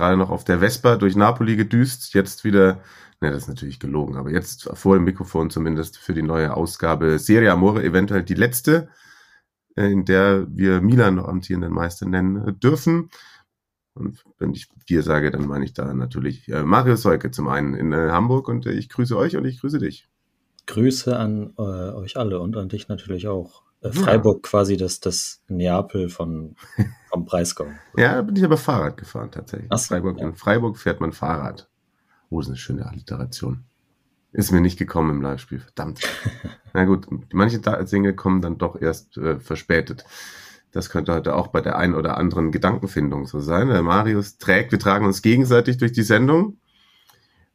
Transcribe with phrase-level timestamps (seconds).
[0.00, 2.80] Gerade noch auf der Vespa durch Napoli gedüst, jetzt wieder,
[3.20, 7.18] ne, das ist natürlich gelogen, aber jetzt vor dem Mikrofon zumindest für die neue Ausgabe
[7.18, 8.88] Serie Amore, eventuell die letzte,
[9.76, 13.10] äh, in der wir Milan noch amtierenden Meister nennen dürfen.
[13.92, 17.74] Und wenn ich wir sage, dann meine ich da natürlich äh, Mario Seuke zum einen
[17.74, 20.08] in äh, Hamburg und äh, ich grüße euch und ich grüße dich.
[20.64, 23.64] Grüße an euch alle und an dich natürlich auch.
[23.82, 26.56] Äh, Freiburg quasi das, das Neapel von,
[27.10, 27.66] vom Breisgau.
[27.96, 29.68] Ja, da bin ich aber Fahrrad gefahren tatsächlich.
[29.70, 30.26] Ach so, Freiburg, ja.
[30.26, 31.68] In Freiburg fährt man Fahrrad.
[32.28, 33.64] Oh, ist eine schöne Alliteration.
[34.32, 36.00] Ist mir nicht gekommen im Live-Spiel, verdammt.
[36.72, 40.04] Na gut, manche Dinge kommen dann doch erst äh, verspätet.
[40.70, 43.68] Das könnte heute auch bei der einen oder anderen Gedankenfindung so sein.
[43.68, 46.58] Der Marius trägt, wir tragen uns gegenseitig durch die Sendung.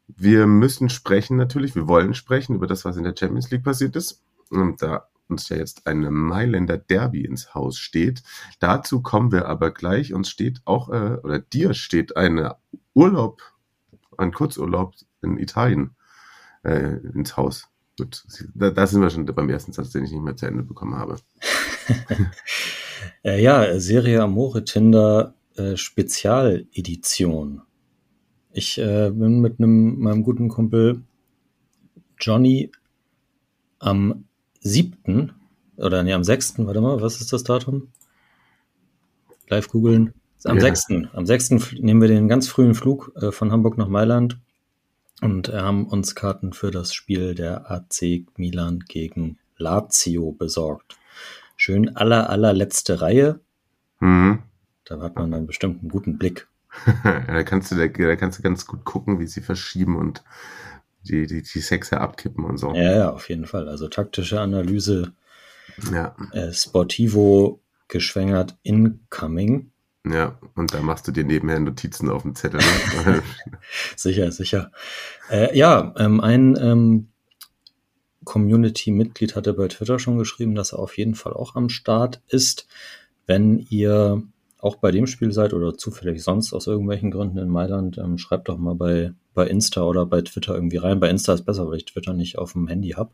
[0.07, 3.95] Wir müssen sprechen natürlich, wir wollen sprechen über das, was in der Champions League passiert
[3.95, 4.21] ist.
[4.49, 8.23] Und da uns ja jetzt ein Mailänder Derby ins Haus steht.
[8.59, 10.13] Dazu kommen wir aber gleich.
[10.13, 12.49] Uns steht auch, äh, oder dir steht ein
[12.93, 13.41] Urlaub,
[14.17, 15.95] ein Kurzurlaub in Italien
[16.63, 17.69] äh, ins Haus.
[17.97, 20.63] Gut, da, da sind wir schon beim ersten Satz, den ich nicht mehr zu Ende
[20.63, 21.17] bekommen habe.
[23.23, 27.61] Äh, ja, Serie Amore Tinder äh, Spezialedition.
[28.51, 31.03] Ich äh, bin mit einem meinem guten Kumpel
[32.19, 32.71] Johnny
[33.79, 34.25] am
[34.65, 35.33] siebten
[35.77, 37.89] oder nee, am sechsten, warte mal, was ist das Datum?
[39.47, 40.13] Live googeln.
[40.43, 40.61] Am Ja.
[40.61, 44.39] sechsten, Am sechsten fl- nehmen wir den ganz frühen Flug äh, von Hamburg nach Mailand
[45.21, 50.97] und äh, haben uns Karten für das Spiel der AC Milan gegen Lazio besorgt.
[51.57, 53.39] Schön aller, allerletzte Reihe.
[53.99, 54.43] Mhm.
[54.83, 56.47] Da hat man dann bestimmt einen guten Blick.
[57.03, 60.23] da, kannst du, da, da kannst du ganz gut gucken, wie sie verschieben und
[61.07, 62.73] die, die, die Sechser abkippen und so.
[62.73, 63.69] Ja, ja, auf jeden Fall.
[63.69, 65.13] Also taktische Analyse,
[65.93, 69.71] Ja, äh, Sportivo geschwängert, incoming.
[70.05, 70.39] ja.
[70.55, 72.59] Und da machst du dir nebenher Notizen auf dem Zettel.
[73.05, 73.21] Ne?
[73.95, 74.71] Sicher, sicher.
[75.29, 77.07] Äh, ja, ähm, ein ähm,
[78.23, 82.67] Community-Mitglied hatte bei Twitter schon geschrieben, dass er auf jeden Fall auch am Start ist.
[83.27, 84.23] Wenn ihr
[84.59, 88.49] auch bei dem Spiel seid oder zufällig sonst aus irgendwelchen Gründen in Mailand, ähm, schreibt
[88.49, 90.99] doch mal bei, bei Insta oder bei Twitter irgendwie rein.
[90.99, 93.11] Bei Insta ist besser, weil ich Twitter nicht auf dem Handy habe.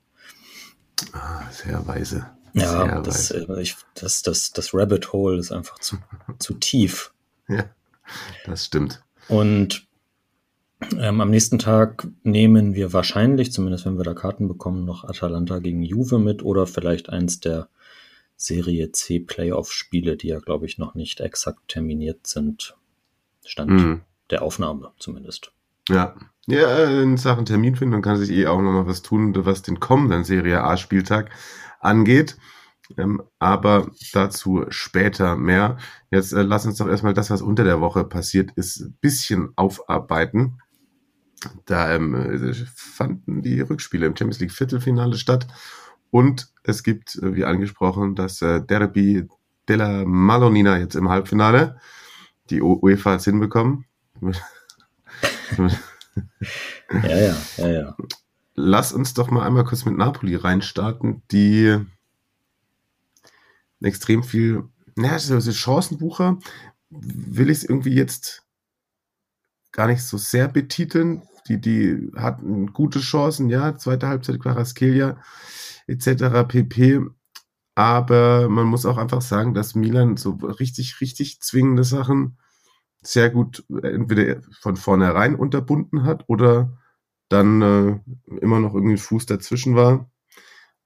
[1.14, 2.28] Ah, sehr weise.
[2.54, 3.48] Ja, sehr das, weise.
[3.54, 5.98] äh, ich, das, das, das Rabbit Hole ist einfach zu,
[6.40, 7.14] zu tief.
[7.48, 7.66] Ja,
[8.46, 9.04] das stimmt.
[9.28, 9.88] Und
[10.98, 15.59] ähm, am nächsten Tag nehmen wir wahrscheinlich, zumindest wenn wir da Karten bekommen, noch Atalanta
[15.59, 17.70] gegen Juve mit oder vielleicht eins der
[18.36, 22.76] Serie C Playoff-Spiele, die ja, glaube ich, noch nicht exakt terminiert sind.
[23.46, 24.02] Stand Mhm.
[24.32, 25.52] der Aufnahme zumindest.
[25.91, 26.16] Ja.
[26.47, 30.24] Ja, in Sachen Terminfindung kann sich eh auch noch mal was tun, was den kommenden
[30.24, 31.29] Serie A-Spieltag
[31.79, 32.38] angeht.
[32.97, 35.78] Ähm, aber dazu später mehr.
[36.09, 39.50] Jetzt äh, lass uns doch erstmal das, was unter der Woche passiert ist, ein bisschen
[39.56, 40.59] aufarbeiten.
[41.66, 45.47] Da ähm, äh, fanden die Rückspiele im Champions League Viertelfinale statt.
[46.09, 49.28] Und es gibt, äh, wie angesprochen, das äh, Derby
[49.69, 51.79] della Malonina jetzt im Halbfinale.
[52.50, 53.85] Die UEFA hat es hinbekommen.
[56.91, 57.97] Ja, ja, ja, ja.
[58.56, 61.79] Lass uns doch mal einmal kurz mit Napoli reinstarten, die
[63.81, 66.38] extrem viel, naja, so so Chancenbucher
[66.90, 68.44] will ich es irgendwie jetzt
[69.72, 71.23] gar nicht so sehr betiteln.
[71.47, 75.22] Die, die hatten gute Chancen, ja, zweite Halbzeit Quaraskelia
[75.88, 76.44] etc.
[76.47, 77.01] pp.
[77.75, 82.38] Aber man muss auch einfach sagen, dass Milan so richtig, richtig zwingende Sachen
[83.01, 86.78] sehr gut entweder von vornherein unterbunden hat oder
[87.29, 87.99] dann äh,
[88.41, 90.09] immer noch irgendwie ein Fuß dazwischen war.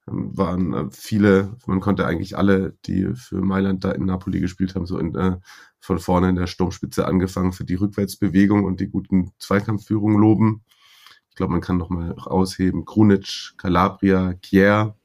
[0.07, 4.75] Ähm, waren äh, viele, man konnte eigentlich alle, die für Mailand da in Napoli gespielt
[4.75, 5.37] haben, so in, äh,
[5.79, 10.63] von vorne in der Sturmspitze angefangen für die Rückwärtsbewegung und die guten Zweikampfführungen loben.
[11.29, 12.85] Ich glaube, man kann noch mal ausheben.
[12.85, 14.95] Krunic, Calabria, Kier.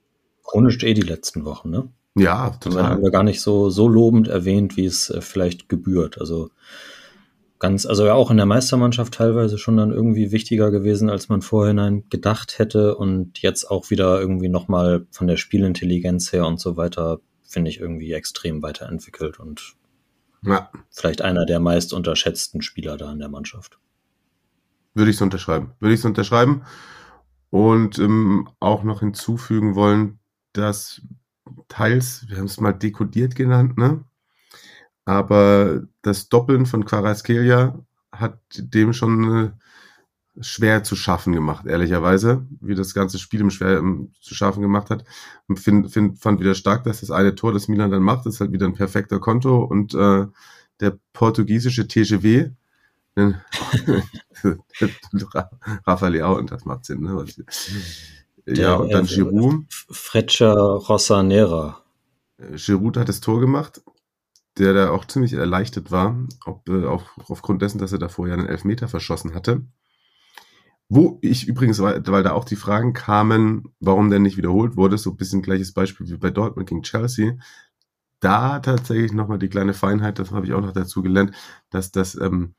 [0.45, 1.91] Chronisch eh die letzten Wochen, ne?
[2.17, 3.03] Ja, Das haben total.
[3.03, 6.21] wir gar nicht so, so lobend erwähnt, wie es äh, vielleicht gebührt.
[6.21, 6.51] Also
[7.61, 11.43] ganz, also ja auch in der Meistermannschaft teilweise schon dann irgendwie wichtiger gewesen, als man
[11.43, 16.77] vorhinein gedacht hätte und jetzt auch wieder irgendwie nochmal von der Spielintelligenz her und so
[16.77, 19.75] weiter, finde ich irgendwie extrem weiterentwickelt und
[20.43, 20.71] Ja.
[20.91, 23.79] Vielleicht einer der meist unterschätzten Spieler da in der Mannschaft.
[24.95, 25.75] Würde ich es unterschreiben.
[25.79, 26.63] Würde ich es unterschreiben.
[27.51, 30.19] Und ähm, auch noch hinzufügen wollen,
[30.53, 31.03] dass
[31.69, 34.05] teils, wir haben es mal dekodiert genannt, ne?
[35.11, 37.77] Aber das Doppeln von Quaraskelia
[38.13, 39.51] hat dem schon äh,
[40.41, 44.89] schwer zu schaffen gemacht, ehrlicherweise, wie das ganze Spiel im schwer um, zu schaffen gemacht
[44.89, 45.03] hat.
[45.49, 48.39] Und find, find, fand wieder stark, dass das eine Tor, das Milan dann macht, ist
[48.39, 50.27] halt wieder ein perfekter Konto und äh,
[50.79, 52.51] der portugiesische TGW,
[55.89, 57.27] Rafael und das macht Sinn, ne?
[58.47, 59.65] Ja, der, und dann äh, Giroud.
[59.91, 61.83] Freccia Rosanera.
[62.55, 63.83] Giroud hat das Tor gemacht,
[64.59, 68.35] der da auch ziemlich erleichtert war, ob, äh, auch aufgrund dessen, dass er davor ja
[68.35, 69.63] einen Elfmeter verschossen hatte.
[70.89, 75.11] Wo ich übrigens, weil, da auch die Fragen kamen, warum denn nicht wiederholt wurde, so
[75.11, 77.35] ein bisschen gleiches Beispiel wie bei Dortmund gegen Chelsea.
[78.19, 81.35] Da tatsächlich nochmal die kleine Feinheit, das habe ich auch noch dazu gelernt,
[81.71, 82.55] dass das ähm,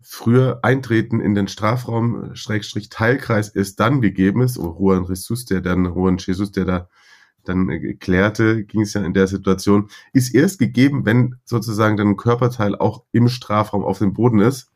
[0.00, 5.60] früher Eintreten in den Strafraum, Schrägstrich Teilkreis ist dann gegeben ist, oder Juan Jesus, der
[5.60, 6.88] dann, Juan Jesus, der da
[7.44, 12.08] dann äh, klärte, ging es ja in der Situation, ist erst gegeben, wenn sozusagen dann
[12.08, 14.68] ein Körperteil auch im Strafraum auf dem Boden ist.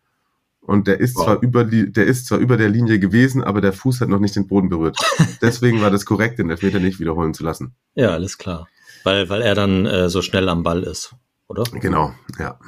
[0.61, 1.25] Und der ist wow.
[1.25, 4.19] zwar über die, der ist zwar über der Linie gewesen, aber der Fuß hat noch
[4.19, 4.99] nicht den Boden berührt.
[5.41, 7.77] Deswegen war das korrekt, den Elfmeter nicht wiederholen zu lassen.
[7.95, 8.67] Ja, alles klar.
[9.05, 11.15] Weil, weil er dann äh, so schnell am Ball ist,
[11.47, 11.62] oder?
[11.73, 12.59] Genau, ja.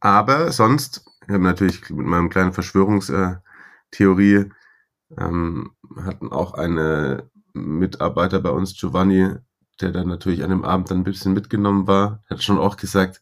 [0.00, 4.50] Aber sonst, ich habe natürlich mit meinem kleinen Verschwörungstheorie
[5.18, 9.30] ähm, hatten auch eine Mitarbeiter bei uns, Giovanni,
[9.80, 13.20] der dann natürlich an dem Abend dann ein bisschen mitgenommen war, hat schon auch gesagt,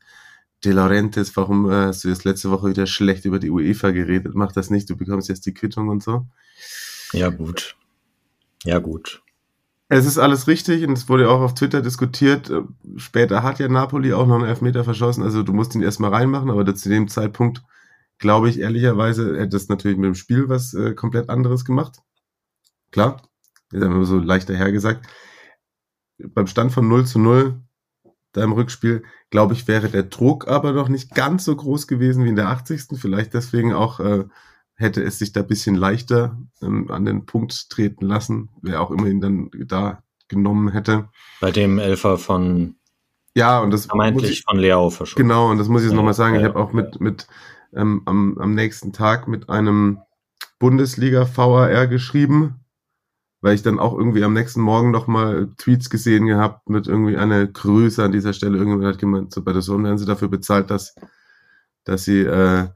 [0.64, 4.34] De Laurentiis, warum äh, hast du jetzt letzte Woche wieder schlecht über die UEFA geredet?
[4.34, 6.26] Mach das nicht, du bekommst jetzt die Quittung und so.
[7.12, 7.76] Ja, gut.
[8.64, 9.22] Ja, gut.
[9.88, 12.50] Es ist alles richtig und es wurde auch auf Twitter diskutiert.
[12.96, 16.50] Später hat ja Napoli auch noch einen Elfmeter verschossen, also du musst ihn erstmal reinmachen,
[16.50, 17.62] aber zu dem Zeitpunkt,
[18.18, 21.98] glaube ich, ehrlicherweise, hätte es natürlich mit dem Spiel was äh, komplett anderes gemacht.
[22.92, 23.20] Klar,
[23.72, 25.06] ist einfach so leicht dahergesagt.
[26.18, 27.60] Beim Stand von 0 zu 0
[28.32, 32.24] da im Rückspiel, glaube ich, wäre der Druck aber noch nicht ganz so groß gewesen
[32.24, 32.98] wie in der 80.
[32.98, 34.24] Vielleicht deswegen auch äh,
[34.74, 39.06] hätte es sich da bisschen leichter ähm, an den Punkt treten lassen, wer auch immer
[39.06, 41.08] ihn dann da genommen hätte.
[41.40, 42.76] Bei dem Elfer von
[43.34, 45.22] ja und das vermeintlich ich, von Leao verschoben.
[45.22, 46.34] Genau und das muss ich jetzt ja, nochmal sagen.
[46.34, 47.26] Ja, ich habe auch mit mit
[47.74, 49.98] ähm, am, am nächsten Tag mit einem
[50.58, 52.61] Bundesliga VAR geschrieben
[53.42, 57.44] weil ich dann auch irgendwie am nächsten Morgen nochmal Tweets gesehen gehabt mit irgendwie einer
[57.46, 58.56] Grüße an dieser Stelle.
[58.56, 60.94] Irgendjemand hat gemeint, so bei der Sonne werden sie dafür bezahlt, dass,
[61.84, 62.68] dass sie äh,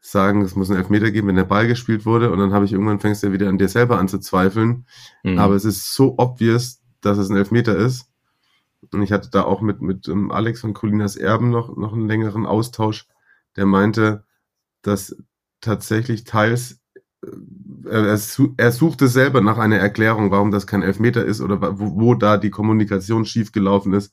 [0.00, 2.32] sagen, es muss einen Elfmeter geben, wenn der Ball gespielt wurde.
[2.32, 4.84] Und dann habe ich irgendwann fängst du ja wieder an dir selber an zu zweifeln.
[5.22, 5.38] Mhm.
[5.38, 8.06] Aber es ist so obvious, dass es ein Elfmeter ist.
[8.90, 11.92] Und ich hatte da auch mit, mit um, ähm, Alex von Colinas Erben noch, noch
[11.92, 13.06] einen längeren Austausch,
[13.56, 14.24] der meinte,
[14.82, 15.16] dass
[15.60, 16.79] tatsächlich teils
[17.84, 18.18] er,
[18.56, 22.36] er suchte selber nach einer Erklärung, warum das kein Elfmeter ist oder wo, wo da
[22.36, 24.12] die Kommunikation schiefgelaufen ist,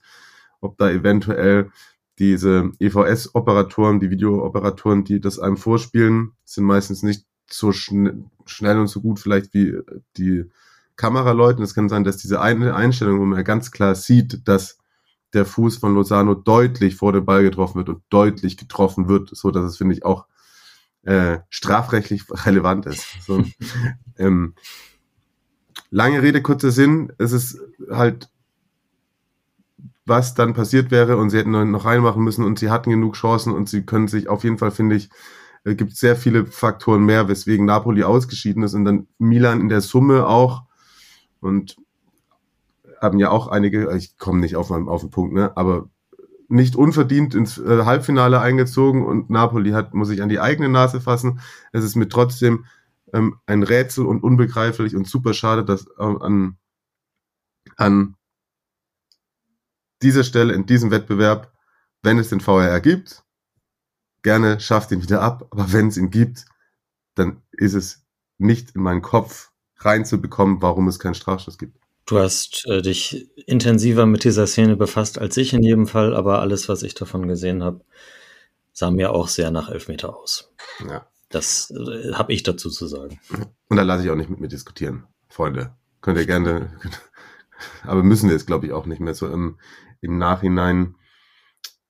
[0.61, 1.71] ob da eventuell
[2.19, 8.87] diese EVS-Operatoren, die Videooperatoren, die das einem vorspielen, sind meistens nicht so schn schnell und
[8.87, 9.77] so gut vielleicht wie
[10.17, 10.45] die
[10.95, 11.61] Kameraleute.
[11.61, 14.79] Es kann sein, dass diese eine Einstellung, wo man ganz klar sieht, dass
[15.33, 19.51] der Fuß von Lozano deutlich vor dem Ball getroffen wird und deutlich getroffen wird, so
[19.51, 20.25] dass es, finde ich, auch
[21.07, 23.05] äh, strafrechtlich relevant ist.
[23.25, 23.41] So,
[24.17, 24.55] ähm,
[25.89, 27.13] lange Rede, kurzer Sinn.
[27.17, 27.59] Es ist
[27.89, 28.29] halt,
[30.05, 33.53] was dann passiert wäre und sie hätten noch reinmachen müssen und sie hatten genug Chancen
[33.53, 35.09] und sie können sich auf jeden Fall, finde ich,
[35.63, 39.81] äh, gibt sehr viele Faktoren mehr, weswegen Napoli ausgeschieden ist und dann Milan in der
[39.81, 40.63] Summe auch
[41.39, 41.77] und
[42.99, 45.87] haben ja auch einige, ich komme nicht auf, auf den Punkt, ne, aber
[46.47, 51.01] nicht unverdient ins äh, Halbfinale eingezogen und Napoli hat, muss sich an die eigene Nase
[51.01, 51.41] fassen.
[51.71, 52.65] Es ist mir trotzdem
[53.13, 56.57] ähm, ein Rätsel und unbegreiflich und super schade, dass äh, an,
[57.75, 58.15] an
[60.01, 61.51] dieser Stelle in diesem Wettbewerb,
[62.01, 63.23] wenn es den VRR gibt,
[64.23, 66.45] gerne schafft ihn wieder ab, aber wenn es ihn gibt,
[67.15, 68.05] dann ist es
[68.37, 71.79] nicht in meinen Kopf reinzubekommen, warum es keinen Strafschuss gibt.
[72.07, 76.39] Du hast äh, dich intensiver mit dieser Szene befasst als ich in jedem Fall, aber
[76.39, 77.81] alles, was ich davon gesehen habe,
[78.71, 80.53] sah mir auch sehr nach Elfmeter aus.
[80.87, 81.05] Ja.
[81.29, 83.19] Das äh, habe ich dazu zu sagen.
[83.67, 85.75] Und da lasse ich auch nicht mit mir diskutieren, Freunde.
[85.99, 86.79] Könnt ihr gerne,
[87.83, 89.59] aber müssen wir es, glaube ich, auch nicht mehr so im,
[89.99, 90.95] im Nachhinein.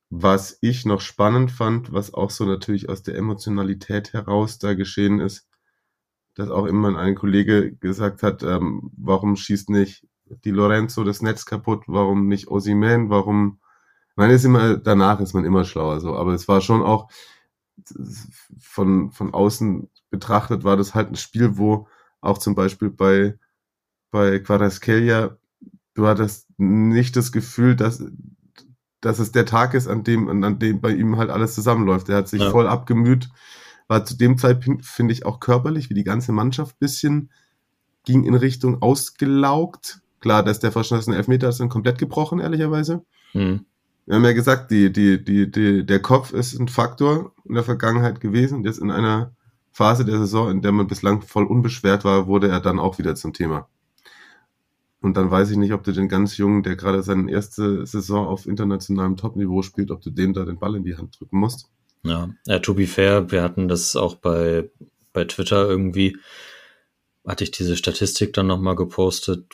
[0.09, 5.19] Was ich noch spannend fand, was auch so natürlich aus der Emotionalität heraus da geschehen
[5.19, 5.47] ist,
[6.37, 10.05] dass auch immer ein Kollege gesagt hat, ähm, warum schießt nicht
[10.45, 13.59] die Lorenzo das Netz kaputt, warum nicht Osimen, warum
[14.15, 16.15] Man ist immer, danach ist man immer schlauer, so.
[16.15, 17.09] Aber es war schon auch,
[18.59, 21.87] von, von außen betrachtet, war das halt ein Spiel, wo
[22.21, 23.37] auch zum Beispiel bei,
[24.11, 25.37] bei Quaraskelia,
[25.93, 28.03] du hattest nicht das Gefühl, dass,
[29.01, 32.09] dass es der Tag ist, an dem, an dem bei ihm halt alles zusammenläuft.
[32.09, 32.49] Er hat sich ja.
[32.51, 33.29] voll abgemüht,
[33.87, 37.31] war zu dem Zeitpunkt, finde ich, auch körperlich, wie die ganze Mannschaft bisschen,
[38.05, 40.01] ging in Richtung ausgelaugt.
[40.19, 43.03] Klar, dass der verschossene Elfmeter ist dann komplett gebrochen, ehrlicherweise.
[43.33, 43.65] Mhm.
[44.05, 47.63] Wir haben ja gesagt, die, die, die, die, der Kopf ist ein Faktor in der
[47.63, 48.63] Vergangenheit gewesen.
[48.63, 49.35] Jetzt in einer
[49.71, 53.15] Phase der Saison, in der man bislang voll unbeschwert war, wurde er dann auch wieder
[53.15, 53.67] zum Thema.
[55.01, 58.27] Und dann weiß ich nicht, ob du den ganz Jungen, der gerade seine erste Saison
[58.27, 61.69] auf internationalem Topniveau spielt, ob du dem da den Ball in die Hand drücken musst.
[62.03, 64.69] Ja, ja to be fair, wir hatten das auch bei,
[65.13, 66.17] bei Twitter irgendwie,
[67.25, 69.45] hatte ich diese Statistik dann nochmal gepostet,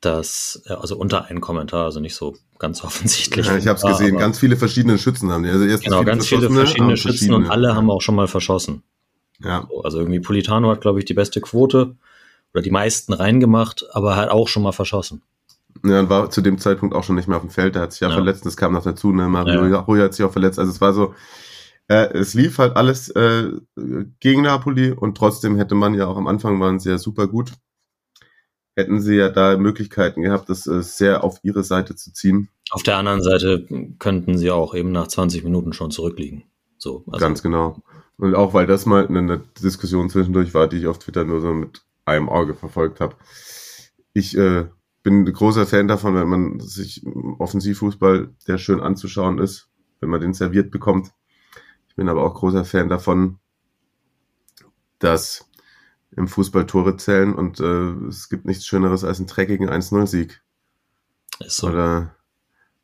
[0.00, 3.46] dass, also unter einen Kommentar, also nicht so ganz offensichtlich.
[3.46, 5.50] Ja, ich habe es gesehen, ganz viele verschiedene Schützen haben die.
[5.50, 7.36] Also erst genau, ganz viele verschiedene Schützen verschiedene.
[7.36, 8.82] und alle haben auch schon mal verschossen.
[9.42, 9.66] Ja.
[9.68, 11.96] So, also irgendwie Politano hat, glaube ich, die beste Quote
[12.52, 15.22] oder die meisten reingemacht, aber hat auch schon mal verschossen.
[15.84, 17.74] Ja, und war zu dem Zeitpunkt auch schon nicht mehr auf dem Feld.
[17.74, 18.14] Der hat sich ja, ja.
[18.14, 19.12] verletzt, das kam noch dazu.
[19.12, 19.28] Ne?
[19.28, 19.80] Mario ja.
[19.80, 20.58] Ruja hat sich auch verletzt.
[20.58, 21.14] Also es war so,
[21.88, 23.50] äh, es lief halt alles äh,
[24.20, 27.52] gegen Napoli und trotzdem hätte man ja auch am Anfang waren sie ja super gut.
[28.76, 32.48] Hätten sie ja da Möglichkeiten gehabt, das äh, sehr auf ihre Seite zu ziehen.
[32.70, 33.66] Auf der anderen Seite
[33.98, 36.44] könnten sie auch eben nach 20 Minuten schon zurückliegen.
[36.78, 37.18] So, also.
[37.18, 37.82] Ganz genau.
[38.16, 41.52] Und auch weil das mal eine Diskussion zwischendurch war, die ich auf Twitter nur so
[41.52, 43.16] mit einem Auge verfolgt habe.
[44.12, 44.66] Ich äh,
[45.02, 47.04] bin großer Fan davon, wenn man sich
[47.38, 49.68] Offensivfußball, der schön anzuschauen ist,
[50.00, 51.12] wenn man den serviert bekommt.
[51.88, 53.38] Ich bin aber auch großer Fan davon,
[54.98, 55.48] dass
[56.16, 60.42] im Fußball Tore zählen und äh, es gibt nichts Schöneres als einen dreckigen 1-0-Sieg.
[61.46, 61.68] So.
[61.68, 62.16] Oder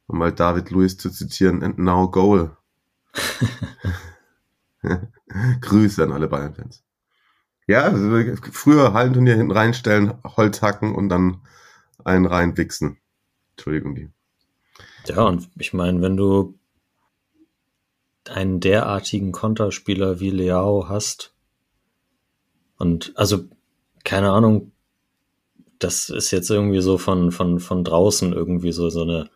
[0.07, 2.57] um mal David Lewis zu zitieren, and now goal.
[5.61, 6.85] Grüße an alle Bayern-Fans.
[7.67, 7.93] Ja,
[8.53, 11.43] früher Hallenturnier hinten reinstellen, Holz hacken und dann
[12.07, 12.99] einen reinwichsen.
[13.53, 14.09] Entschuldigung, die.
[15.07, 16.59] Ja, und ich meine, wenn du
[18.29, 21.33] einen derartigen Konterspieler wie Leao hast,
[22.79, 23.45] und also,
[24.05, 24.73] keine Ahnung,
[25.79, 29.31] das ist jetzt irgendwie so von, von, von draußen irgendwie so, so eine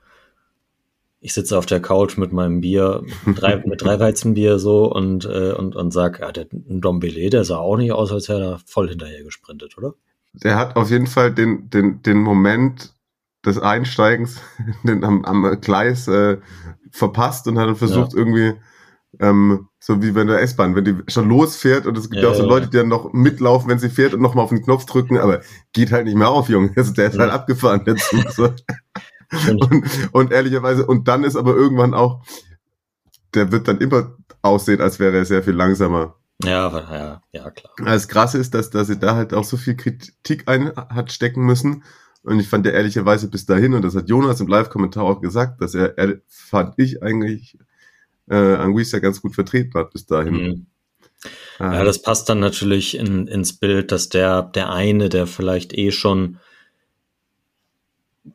[1.20, 3.04] ich sitze auf der Couch mit meinem Bier,
[3.36, 7.58] drei, mit drei Weizenbier so und, äh, und, und sag, ja, der Dombele, der sah
[7.58, 9.94] auch nicht aus, als hätte er da voll hinterher gesprintet, oder?
[10.32, 12.94] Der hat auf jeden Fall den, den, den Moment
[13.44, 14.40] des Einsteigens
[14.84, 16.38] den, am, am Gleis äh,
[16.90, 18.18] verpasst und hat dann versucht, ja.
[18.18, 18.54] irgendwie
[19.18, 22.28] ähm, so wie wenn der S-Bahn, wenn die schon losfährt und es gibt ja, ja
[22.28, 24.84] auch so Leute, die dann noch mitlaufen, wenn sie fährt und nochmal auf den Knopf
[24.84, 25.40] drücken, aber
[25.72, 26.72] geht halt nicht mehr auf, Junge.
[26.76, 28.24] Also der ist halt abgefahren, der Zug.
[29.32, 29.46] So.
[29.48, 32.24] Und, und ehrlicherweise, und dann ist aber irgendwann auch,
[33.32, 36.16] der wird dann immer aussehen, als wäre er sehr viel langsamer.
[36.44, 37.72] Ja, ja, ja, klar.
[37.84, 41.44] Das Krasse ist, dass, dass sie da halt auch so viel Kritik ein hat stecken
[41.44, 41.84] müssen.
[42.22, 45.60] Und ich fand der ehrlicherweise bis dahin, und das hat Jonas im Live-Kommentar auch gesagt,
[45.62, 47.56] dass er, er fand ich eigentlich,
[48.28, 50.34] äh, Anguissa ganz gut vertreten hat bis dahin.
[50.34, 50.66] Mhm.
[51.58, 55.90] Ja, das passt dann natürlich in, ins Bild, dass der, der eine, der vielleicht eh
[55.90, 56.38] schon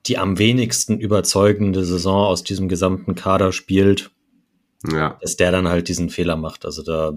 [0.08, 4.12] die am wenigsten überzeugende Saison aus diesem gesamten Kader spielt,
[4.92, 5.18] ja.
[5.22, 6.66] dass der dann halt diesen Fehler macht.
[6.66, 7.14] Also da,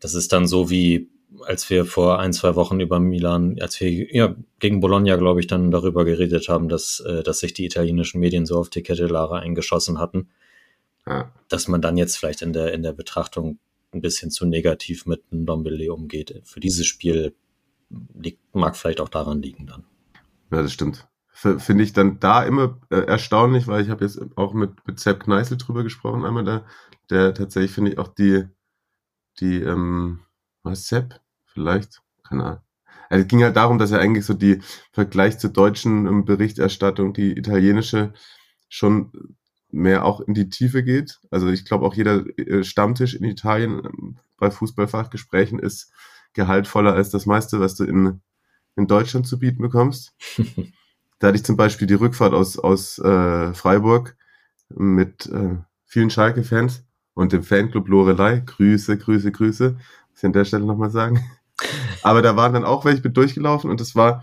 [0.00, 1.10] das ist dann so wie,
[1.44, 5.46] als wir vor ein, zwei Wochen über Milan, als wir ja, gegen Bologna, glaube ich,
[5.46, 9.06] dann darüber geredet haben, dass, äh, dass sich die italienischen Medien so auf die Kette
[9.06, 10.28] Lara eingeschossen hatten,
[11.06, 11.32] ja.
[11.48, 13.58] dass man dann jetzt vielleicht in der, in der Betrachtung
[13.92, 16.42] ein bisschen zu negativ mit einem Dombele umgeht.
[16.44, 17.34] Für dieses Spiel
[18.14, 19.84] liegt, mag vielleicht auch daran liegen dann.
[20.50, 24.54] Ja, das stimmt finde ich dann da immer äh, erstaunlich, weil ich habe jetzt auch
[24.54, 26.64] mit, mit Sepp Kneißl drüber gesprochen, einmal da,
[27.10, 28.44] der tatsächlich finde ich auch die,
[29.40, 30.20] die, ähm,
[30.62, 31.20] was Sepp?
[31.44, 32.02] Vielleicht?
[32.26, 32.60] Keine Ahnung.
[33.08, 34.60] Also es ging halt darum, dass er eigentlich so die
[34.92, 38.12] Vergleich zur deutschen ähm, Berichterstattung, die italienische,
[38.68, 39.12] schon
[39.70, 41.20] mehr auch in die Tiefe geht.
[41.30, 45.90] Also ich glaube auch jeder äh, Stammtisch in Italien ähm, bei Fußballfachgesprächen ist
[46.34, 48.20] gehaltvoller als das meiste, was du in,
[48.76, 50.14] in Deutschland zu bieten bekommst.
[51.20, 54.16] Da hatte ich zum Beispiel die Rückfahrt aus, aus äh, Freiburg
[54.68, 56.84] mit äh, vielen Schalke-Fans
[57.18, 58.42] und dem Fanclub Lorelei.
[58.46, 59.72] Grüße, Grüße, Grüße.
[59.72, 61.20] Muss ich an der Stelle nochmal sagen.
[62.04, 64.22] Aber da waren dann auch welche mit durchgelaufen und das war,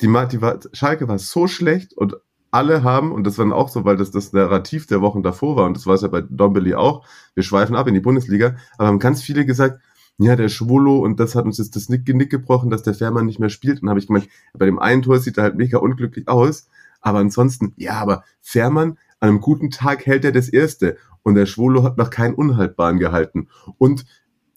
[0.00, 2.16] die, die war, Schalke war so schlecht und
[2.52, 5.56] alle haben, und das war dann auch so, weil das das Narrativ der Wochen davor
[5.56, 8.56] war, und das war es ja bei Dombeli auch, wir schweifen ab in die Bundesliga,
[8.78, 9.80] aber haben ganz viele gesagt,
[10.18, 13.40] ja, der Schwolo und das hat uns jetzt das Genick gebrochen, dass der Fährmann nicht
[13.40, 13.82] mehr spielt.
[13.82, 16.68] Und habe ich gemeint, bei dem einen Tor sieht er halt mega unglücklich aus,
[17.00, 20.96] aber ansonsten, ja, aber Fährmann An einem guten Tag hält er das erste.
[21.22, 23.48] Und der Schwolo hat noch keinen Unhaltbaren gehalten.
[23.78, 24.04] Und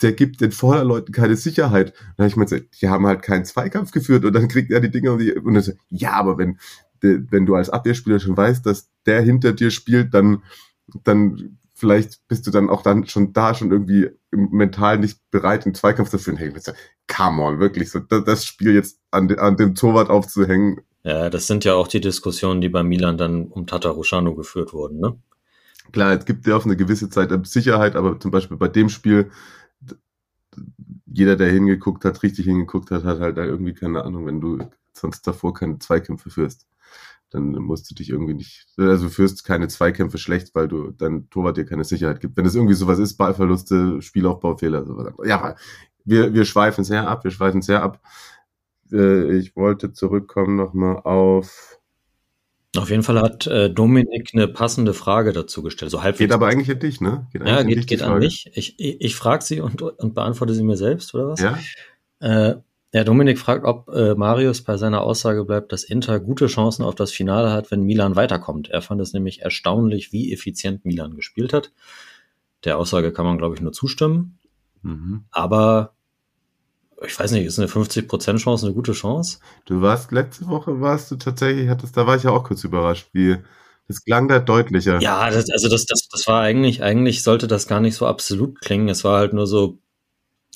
[0.01, 1.93] der gibt den Vorderleuten keine Sicherheit.
[1.93, 4.81] Dann habe ich mir gesagt, die haben halt keinen Zweikampf geführt und dann kriegt er
[4.81, 6.59] die Dinger und, die, und so, ja, aber wenn,
[7.01, 10.43] wenn du als Abwehrspieler schon weißt, dass der hinter dir spielt, dann,
[11.03, 15.75] dann vielleicht bist du dann auch dann schon da schon irgendwie mental nicht bereit, einen
[15.75, 16.37] Zweikampf zu führen.
[16.37, 16.53] Hey,
[17.07, 20.81] come on, wirklich so, das Spiel jetzt an, an dem Torwart aufzuhängen.
[21.03, 24.99] Ja, das sind ja auch die Diskussionen, die bei Milan dann um Tatarushano geführt wurden,
[24.99, 25.17] ne?
[25.91, 29.31] Klar, es gibt ja auf eine gewisse Zeit Sicherheit, aber zum Beispiel bei dem Spiel,
[31.05, 34.59] jeder, der hingeguckt hat, richtig hingeguckt hat, hat halt da irgendwie keine Ahnung, wenn du
[34.93, 36.67] sonst davor keine Zweikämpfe führst
[37.33, 41.57] dann musst du dich irgendwie nicht, also führst keine Zweikämpfe schlecht, weil du dein Torwart
[41.57, 42.37] dir keine Sicherheit gibt.
[42.37, 45.13] Wenn es irgendwie sowas ist, Ballverluste, Spielaufbaufehler, sowas.
[45.25, 45.55] Ja,
[46.05, 47.99] wir, wir schweifen sehr ab, wir schweifen sehr ab.
[48.91, 51.79] Äh, ich wollte zurückkommen nochmal auf.
[52.75, 55.91] Auf jeden Fall hat äh, Dominik eine passende Frage dazu gestellt.
[55.91, 56.19] So halbwegs.
[56.19, 57.27] Geht aber eigentlich an dich, ne?
[57.31, 58.49] Geht ja, geht, geht an mich.
[58.55, 61.39] Ich, ich, ich frage sie und, und beantworte sie mir selbst, oder was?
[61.39, 61.59] Ja.
[62.19, 62.55] Äh,
[62.93, 66.95] ja, Dominik fragt, ob äh, Marius bei seiner Aussage bleibt, dass Inter gute Chancen auf
[66.95, 68.69] das Finale hat, wenn Milan weiterkommt.
[68.69, 71.71] Er fand es nämlich erstaunlich, wie effizient Milan gespielt hat.
[72.63, 74.39] Der Aussage kann man, glaube ich, nur zustimmen.
[74.83, 75.25] Mhm.
[75.31, 75.95] Aber
[77.05, 79.39] ich weiß nicht, ist eine 50% Chance eine gute Chance?
[79.65, 83.09] Du warst letzte Woche, warst du tatsächlich, hattest, da war ich ja auch kurz überrascht,
[83.13, 83.37] wie
[83.87, 84.99] das klang da deutlicher.
[85.01, 88.61] Ja, das, also das, das, das war eigentlich, eigentlich sollte das gar nicht so absolut
[88.61, 88.87] klingen.
[88.87, 89.79] Es war halt nur so,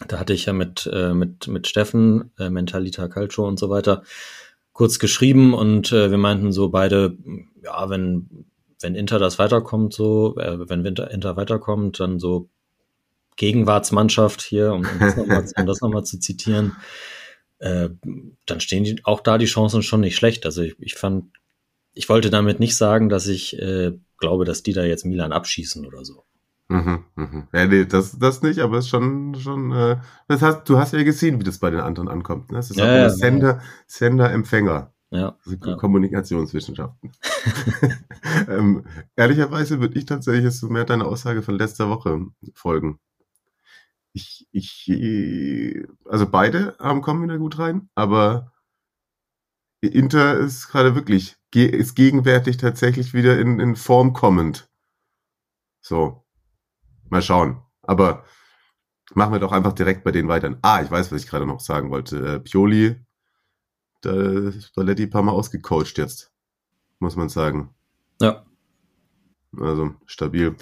[0.08, 4.04] da hatte ich ja mit, äh, mit, mit Steffen, äh, Mentalita Calcio und so weiter,
[4.72, 7.18] kurz geschrieben und äh, wir meinten so beide,
[7.63, 8.46] ja, wenn,
[8.80, 12.50] wenn Inter das weiterkommt, so, äh, wenn Inter, Inter weiterkommt, dann so
[13.38, 15.46] Gegenwartsmannschaft hier, um, das nochmal
[15.82, 16.75] um noch zu zitieren,
[17.60, 17.89] äh,
[18.46, 20.46] dann stehen die, auch da die Chancen schon nicht schlecht.
[20.46, 21.25] Also ich, ich fand,
[21.94, 25.86] ich wollte damit nicht sagen, dass ich äh, glaube, dass die da jetzt Milan abschießen
[25.86, 26.24] oder so.
[26.70, 27.48] Mhm, mhm.
[27.53, 30.94] Ja, nee, das, das nicht, aber es ist schon, schon, äh, das hast, du hast
[30.94, 32.51] ja gesehen, wie das bei den anderen ankommt.
[32.51, 32.58] Ne?
[32.58, 34.91] Das ist ja, auch ja, Sender, Sender, Empfänger.
[35.10, 35.38] Ja.
[35.45, 35.76] Also ja.
[35.78, 37.12] Kommunikationswissenschaften.
[38.50, 43.00] ähm, ehrlicherweise würde ich tatsächlich jetzt so mehr deine Aussage von letzter Woche folgen.
[44.17, 48.51] Ich, ich, also beide haben kommen wieder gut rein, aber
[49.80, 54.67] Inter ist gerade wirklich, ist gegenwärtig tatsächlich wieder in, in Form kommend.
[55.82, 56.25] So.
[57.10, 57.62] Mal schauen.
[57.84, 58.25] Aber
[59.13, 60.58] machen wir doch einfach direkt bei denen weiter.
[60.63, 62.17] Ah, ich weiß, was ich gerade noch sagen wollte.
[62.17, 62.99] Äh, Pioli,
[64.01, 64.13] da
[64.49, 66.34] ist Valetti ein paar Mal ausgecoacht jetzt,
[66.97, 67.73] muss man sagen.
[68.19, 68.45] Ja.
[69.60, 70.56] Also stabil.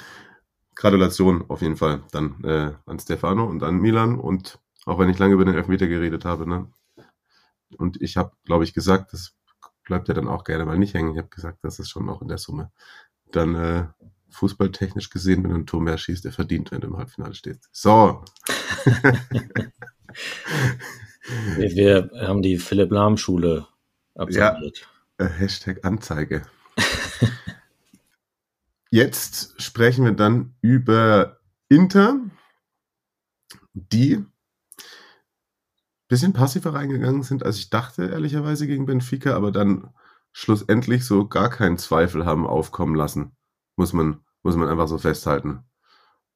[0.75, 5.17] Gratulation auf jeden Fall dann äh, an Stefano und an Milan und auch wenn ich
[5.17, 6.67] lange über den Elfmeter geredet habe, ne?
[7.77, 9.33] Und ich habe, glaube ich, gesagt, das
[9.83, 11.11] bleibt ja dann auch gerne mal nicht hängen.
[11.11, 12.71] Ich habe gesagt, das ist schon auch in der Summe
[13.31, 13.85] dann äh,
[14.29, 17.69] fußballtechnisch gesehen, wenn du ein Tor mehr schießt, der verdient, wenn du im Halbfinale stehst.
[17.71, 18.23] So.
[21.57, 23.67] wir, wir, haben die Philipp Lahm Schule
[24.15, 24.87] absolviert.
[25.19, 26.43] Ja, äh, Hashtag Anzeige.
[28.95, 32.17] Jetzt sprechen wir dann über Inter,
[33.73, 34.23] die
[36.07, 39.93] bisschen passiver reingegangen sind, als ich dachte, ehrlicherweise gegen Benfica, aber dann
[40.31, 43.35] schlussendlich so gar keinen Zweifel haben aufkommen lassen,
[43.75, 45.65] muss man muss man einfach so festhalten.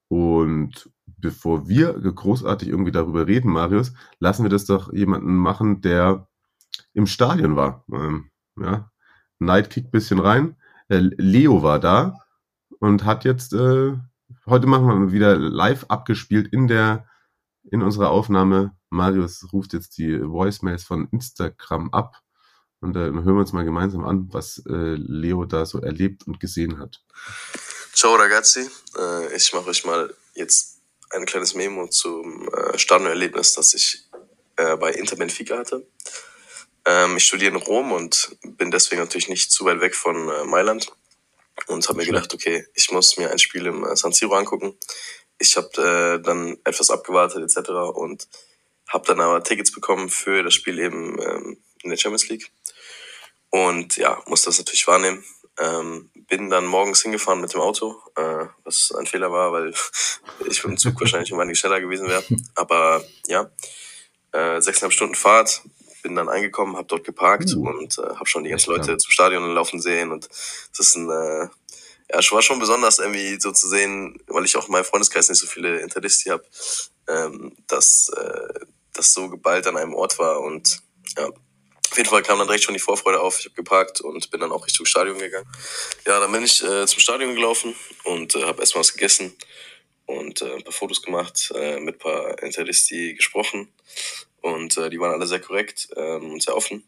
[0.10, 6.28] Und bevor wir großartig irgendwie darüber reden, Marius, lassen wir das doch jemanden machen, der
[6.91, 7.86] im Stadion war.
[7.89, 8.91] Ähm, ja,
[9.39, 10.58] Nightkick bisschen rein.
[10.89, 12.19] Äh, Leo war da
[12.80, 13.94] und hat jetzt, äh,
[14.46, 17.08] heute machen wir wieder live abgespielt in der,
[17.70, 18.76] in unserer Aufnahme.
[18.89, 22.22] Marius ruft jetzt die Voicemails von Instagram ab
[22.82, 26.39] und dann hören wir uns mal gemeinsam an, was äh, Leo da so erlebt und
[26.39, 27.04] gesehen hat.
[27.94, 33.74] Ciao ragazzi, äh, ich mache euch mal jetzt ein kleines Memo zum äh, Stadionerlebnis, das
[33.74, 34.08] ich
[34.56, 35.86] äh, bei Inter Benfica hatte.
[36.86, 40.46] Ähm, ich studiere in Rom und bin deswegen natürlich nicht zu weit weg von äh,
[40.46, 40.92] Mailand
[41.67, 44.78] und habe mir gedacht, okay, ich muss mir ein Spiel im äh, San Siro angucken.
[45.38, 47.69] Ich habe äh, dann etwas abgewartet etc.
[47.93, 48.28] und
[48.88, 52.52] habe dann aber Tickets bekommen für das Spiel eben ähm, in der Champions League
[53.50, 55.24] und ja, muss das natürlich wahrnehmen.
[55.58, 59.74] Ähm, bin dann morgens hingefahren mit dem Auto, äh, was ein Fehler war, weil
[60.50, 62.24] ich mit dem Zug wahrscheinlich um einiges schneller gewesen wäre.
[62.56, 63.50] Aber ja,
[64.32, 65.63] äh, sechseinhalb Stunden Fahrt,
[66.10, 69.12] bin dann eingekommen, habe dort geparkt uh, und äh, habe schon die ganzen Leute zum
[69.12, 71.48] Stadion laufen sehen und es ist ein äh,
[72.12, 75.39] ja, war schon besonders irgendwie so zu sehen, weil ich auch in meinem Freundeskreis nicht
[75.39, 76.43] so viele Interdisti habe,
[77.08, 80.80] ähm, dass äh, das so geballt an einem Ort war und
[81.15, 83.39] ja, Auf jeden Fall kam dann direkt schon die Vorfreude auf.
[83.39, 85.48] Ich habe geparkt und bin dann auch Richtung Stadion gegangen.
[86.06, 89.36] Ja, dann bin ich äh, zum Stadion gelaufen und äh, habe erstmal was gegessen
[90.08, 93.72] und äh, ein paar Fotos gemacht, äh, mit ein paar Interisti gesprochen
[94.41, 96.88] und äh, die waren alle sehr korrekt ähm, und sehr offen.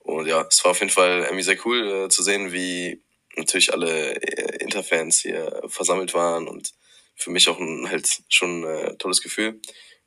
[0.00, 3.02] Und ja, es war auf jeden Fall irgendwie sehr cool äh, zu sehen, wie
[3.36, 6.72] natürlich alle äh, Interfans hier versammelt waren und
[7.14, 9.60] für mich auch ein halt schon äh, tolles Gefühl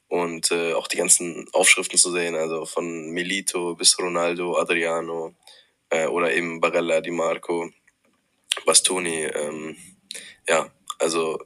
[0.08, 5.36] und äh, auch die ganzen Aufschriften zu sehen, also von Milito bis Ronaldo, Adriano
[5.90, 7.70] äh, oder eben Barella, Di Marco,
[8.66, 9.24] Bastoni.
[9.24, 9.78] Ähm,
[10.48, 11.40] ja, also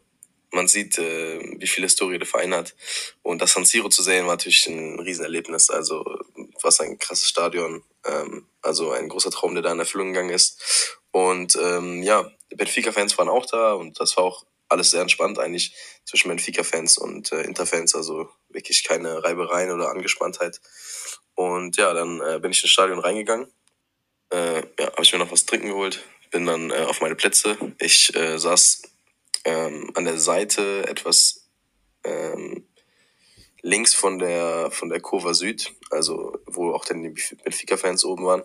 [0.58, 2.76] man sieht, äh, wie viel Historie der Verein hat.
[3.22, 5.70] Und das San Siro zu sehen, war natürlich ein Riesenerlebnis.
[5.70, 6.04] Also
[6.62, 7.84] was ein krasses Stadion.
[8.06, 11.00] Ähm, also ein großer Traum, der da in Erfüllung gegangen ist.
[11.12, 15.74] Und ähm, ja, Benfica-Fans waren auch da und das war auch alles sehr entspannt eigentlich
[16.06, 17.96] zwischen Benfica-Fans und äh, Inter-Fans.
[17.96, 20.60] Also wirklich keine Reibereien oder Angespanntheit.
[21.36, 23.48] Und ja, dann äh, bin ich ins Stadion reingegangen.
[24.32, 27.58] Äh, ja, habe ich mir noch was trinken geholt, bin dann äh, auf meine Plätze.
[27.80, 28.82] Ich äh, saß
[29.45, 31.50] ähm, an der Seite etwas
[32.04, 32.65] ähm,
[33.62, 38.43] links von der von der Kurva Süd, also wo auch dann die Benfica-Fans oben waren.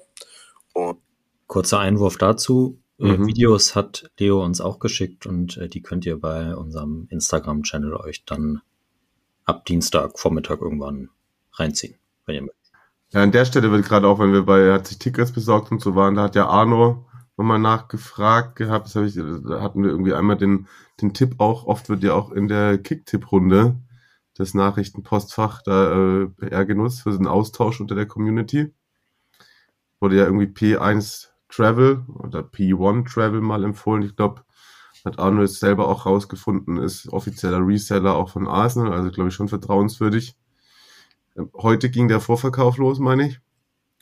[0.73, 0.99] Und
[1.47, 2.83] Kurzer Einwurf dazu.
[2.99, 3.27] Äh, mhm.
[3.27, 8.25] Videos hat Leo uns auch geschickt und äh, die könnt ihr bei unserem Instagram-Channel euch
[8.25, 8.63] dann
[9.45, 11.11] ab Dienstag Vormittag irgendwann
[11.55, 12.73] reinziehen, wenn ihr möchtet.
[13.13, 15.83] Ja, an der Stelle wird gerade auch, wenn wir bei hat sich Tickets besorgt und
[15.83, 18.87] so waren, da hat ja Arno nochmal nachgefragt gehabt.
[18.87, 20.69] Das hab ich, da hatten wir irgendwie einmal den,
[21.01, 21.67] den Tipp auch.
[21.67, 23.77] Oft wird ja auch in der Kick-Tipp-Runde
[24.35, 28.73] das Nachrichtenpostfach da äh, PR-Genuss für so einen Austausch unter der Community.
[30.01, 34.03] Wurde ja irgendwie P1 Travel oder P1 Travel mal empfohlen.
[34.03, 34.43] Ich glaube,
[35.05, 39.35] hat Arno jetzt selber auch rausgefunden, ist offizieller Reseller auch von Arsenal, also glaube ich
[39.35, 40.37] schon vertrauenswürdig.
[41.55, 43.41] Heute ging der Vorverkauf los, meine ich.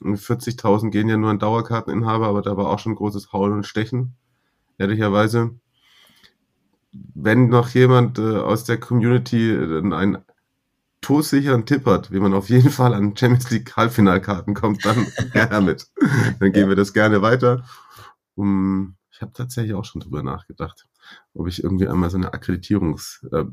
[0.03, 4.17] 40.000 gehen ja nur an Dauerkarteninhaber, aber da war auch schon großes Hauen und Stechen,
[4.79, 5.59] ehrlicherweise.
[6.93, 10.19] Wenn noch jemand äh, aus der Community äh, einen
[11.01, 15.61] todsicheren Tipp hat, wie man auf jeden Fall an Champions League Halbfinalkarten kommt, dann gerne
[15.61, 15.87] mit.
[16.41, 17.65] Dann gehen wir das gerne weiter.
[18.35, 20.87] Um, ich habe tatsächlich auch schon drüber nachgedacht,
[21.35, 23.45] ob ich irgendwie einmal so eine Akkreditierungs, äh,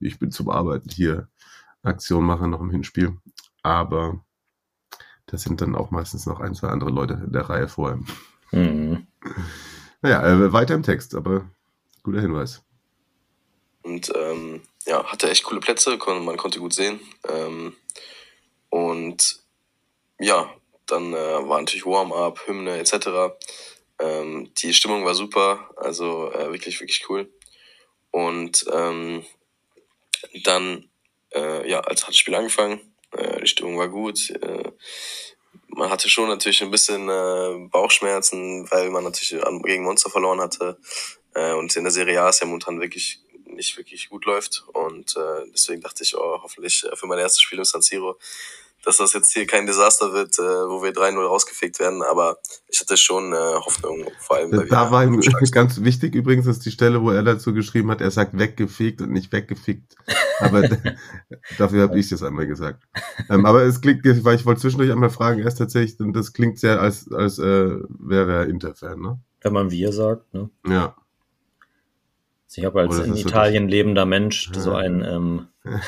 [0.00, 1.28] ich bin zum Arbeiten hier,
[1.82, 3.18] Aktion mache noch im Hinspiel.
[3.62, 4.24] Aber
[5.30, 7.98] das sind dann auch meistens noch ein, zwei andere Leute in der Reihe vorher.
[8.50, 9.06] Mhm.
[10.02, 11.48] Naja, äh, weiter im Text, aber
[12.02, 12.62] guter Hinweis.
[13.82, 17.00] Und ähm, ja, hatte echt coole Plätze, man konnte gut sehen.
[17.28, 17.74] Ähm,
[18.70, 19.40] und
[20.18, 20.52] ja,
[20.86, 23.34] dann äh, war natürlich Warm-up, Hymne etc.
[23.98, 27.32] Ähm, die Stimmung war super, also äh, wirklich, wirklich cool.
[28.10, 29.24] Und ähm,
[30.44, 30.90] dann,
[31.32, 32.80] äh, ja, als hat das Spiel angefangen,
[33.16, 34.30] die Stimmung war gut.
[34.30, 34.70] Äh,
[35.68, 40.78] man hatte schon natürlich ein bisschen äh, Bauchschmerzen, weil man natürlich gegen Monster verloren hatte.
[41.34, 44.64] Äh, und in der Serie A ist ja momentan wirklich nicht wirklich gut läuft.
[44.72, 48.18] Und äh, deswegen dachte ich, oh, hoffentlich äh, für mein erstes Spiel im San Siro
[48.84, 52.80] dass das jetzt hier kein Desaster wird, äh, wo wir 3-0 rausgefegt werden, aber ich
[52.80, 54.52] hatte schon äh, Hoffnung, vor allem.
[54.52, 55.20] Weil da war ihm
[55.52, 59.10] ganz wichtig übrigens, ist die Stelle, wo er dazu geschrieben hat, er sagt weggefegt und
[59.10, 59.96] nicht weggefickt.
[60.40, 60.68] Aber
[61.58, 62.82] dafür habe ich das einmal gesagt.
[63.28, 66.58] Ähm, aber es klingt, weil ich wollte zwischendurch einmal fragen, er ist tatsächlich, das klingt
[66.58, 69.20] sehr, als, als äh, wäre er Interfan, ne?
[69.42, 70.50] Wenn man wir sagt, ne?
[70.66, 70.96] Ja.
[72.52, 75.46] Ich habe als in Italien lebender Mensch so ein ähm,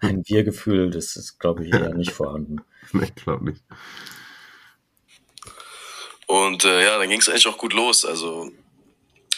[0.00, 2.58] ein Wir-Gefühl, das ist, glaube ich, eher nicht vorhanden.
[3.02, 3.62] ich glaube nicht.
[6.26, 8.04] Und äh, ja, dann ging es eigentlich auch gut los.
[8.04, 8.50] Also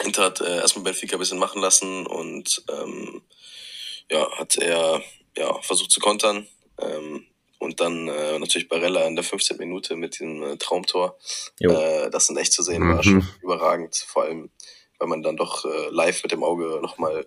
[0.05, 3.23] Inter hat äh, erstmal Benfica ein bisschen machen lassen und ähm,
[4.11, 5.03] ja, hat er
[5.37, 6.47] ja, versucht zu kontern.
[6.81, 7.25] Ähm,
[7.59, 9.57] und dann äh, natürlich Barella in der 15.
[9.57, 11.19] Minute mit dem äh, Traumtor.
[11.59, 13.03] Äh, das in echt zu sehen war mhm.
[13.03, 13.97] schon überragend.
[13.97, 14.51] Vor allem,
[14.99, 17.27] weil man dann doch äh, live mit dem Auge nochmal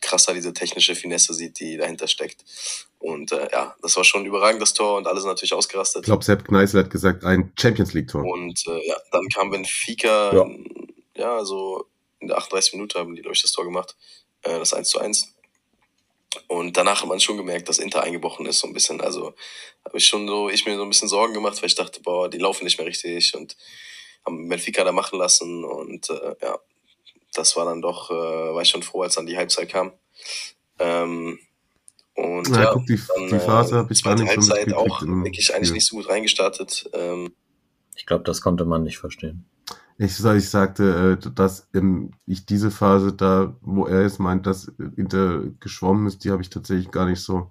[0.00, 2.44] krasser diese technische Finesse sieht, die dahinter steckt.
[2.98, 6.02] Und äh, ja, das war schon überragend, das Tor und alles natürlich ausgerastet.
[6.02, 8.24] Ich glaube, Sepp Kneißl hat gesagt, ein Champions League-Tor.
[8.24, 10.46] Und äh, ja, dann kam Benfica, ja.
[11.16, 11.86] ja, so
[12.20, 13.96] in der 38 Minute haben die, glaube ich, das Tor gemacht,
[14.42, 15.35] äh, das 1 zu 1.
[16.48, 19.00] Und danach hat man schon gemerkt, dass Inter eingebrochen ist, so ein bisschen.
[19.00, 19.34] Also
[19.84, 22.28] habe ich schon so, ich mir so ein bisschen Sorgen gemacht, weil ich dachte, boah,
[22.28, 23.56] die laufen nicht mehr richtig und
[24.24, 25.64] haben Benfica da machen lassen.
[25.64, 26.58] Und äh, ja,
[27.34, 29.92] das war dann doch, äh, war ich schon froh, als dann die Halbzeit kam.
[30.78, 31.38] Ähm,
[32.14, 35.02] und ja, ja guck, die, dann, die Phase habe ich gar nicht Halbzeit so auch
[35.02, 36.88] wirklich eigentlich nicht so gut reingestartet.
[36.94, 37.34] Ähm,
[37.94, 39.46] ich glaube, das konnte man nicht verstehen.
[39.98, 41.70] Ich, ich sagte, äh, dass
[42.26, 46.50] ich diese Phase da, wo er jetzt meint, dass Inter geschwommen ist, die habe ich
[46.50, 47.50] tatsächlich gar nicht so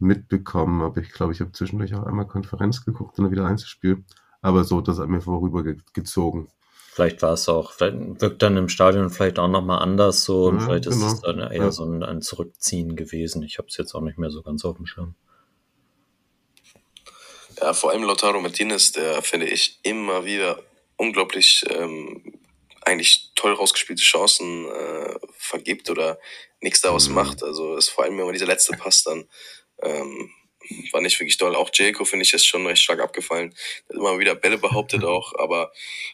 [0.00, 4.04] mitbekommen, aber ich glaube, ich habe zwischendurch auch einmal Konferenz geguckt und dann wieder Einzelspiel.
[4.42, 6.48] Aber so, das hat mir vorübergezogen.
[6.92, 10.58] Vielleicht war es auch, vielleicht wirkt dann im Stadion vielleicht auch nochmal anders so und
[10.58, 11.12] Ja, vielleicht ist genau.
[11.12, 11.70] es dann eher Ja.
[11.72, 13.42] so ein, ein Zurückziehen gewesen.
[13.42, 15.14] Ich habe es jetzt auch nicht mehr so ganz auf dem Schirm.
[17.60, 20.58] Ja, vor allem Lautaro Martinez, der finde ich immer wieder
[20.96, 22.34] unglaublich ähm,
[22.84, 26.18] eigentlich toll rausgespielte Chancen äh, vergibt oder
[26.60, 27.14] nichts daraus Mhm.
[27.14, 27.42] macht.
[27.42, 29.28] Also ist vor allem immer dieser letzte Pass dann
[29.82, 30.30] ähm,
[30.92, 31.54] war nicht wirklich doll.
[31.54, 33.54] Auch Jaco finde ich ist schon recht stark abgefallen.
[33.88, 35.72] Hat immer wieder Bälle behauptet auch, aber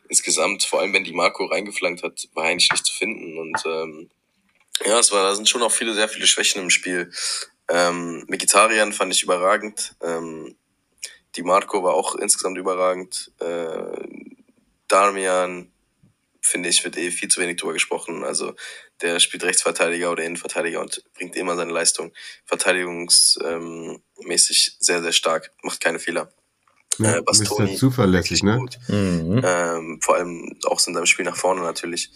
[0.08, 3.38] insgesamt, vor allem wenn die Marco reingeflankt hat, war eigentlich nicht zu finden.
[3.38, 4.10] Und ähm,
[4.84, 7.12] ja, es war, da sind schon auch viele, sehr viele Schwächen im Spiel.
[7.68, 9.94] Ähm, Mkhitaryan fand ich überragend.
[10.02, 10.56] Ähm,
[11.36, 13.30] die Marco war auch insgesamt überragend.
[13.40, 14.19] Äh,
[14.90, 15.70] Darmian,
[16.42, 18.24] finde ich, wird eh viel zu wenig drüber gesprochen.
[18.24, 18.54] Also
[19.02, 22.12] der spielt Rechtsverteidiger oder Innenverteidiger und bringt immer seine Leistung.
[22.46, 26.32] Verteidigungsmäßig ähm, mäßig sehr, sehr stark, macht keine Fehler.
[26.98, 27.76] Ja, Äh, Bastoni, Mr.
[27.78, 28.58] Zuverlässig, ne?
[28.58, 28.78] Gut.
[28.88, 29.40] Mhm.
[29.44, 32.10] Ähm, vor allem auch in seinem Spiel nach vorne natürlich.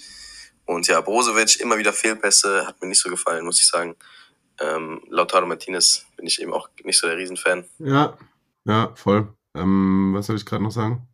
[0.66, 3.96] Und ja, Brozovic, immer wieder Fehlpässe, hat mir nicht so gefallen, muss ich sagen.
[4.60, 7.64] Ähm, Lautaro Martinez bin ich eben auch nicht so der Riesenfan.
[7.78, 8.16] Ja,
[8.64, 9.32] ja, voll.
[9.54, 11.06] Ähm, was soll ich gerade noch sagen?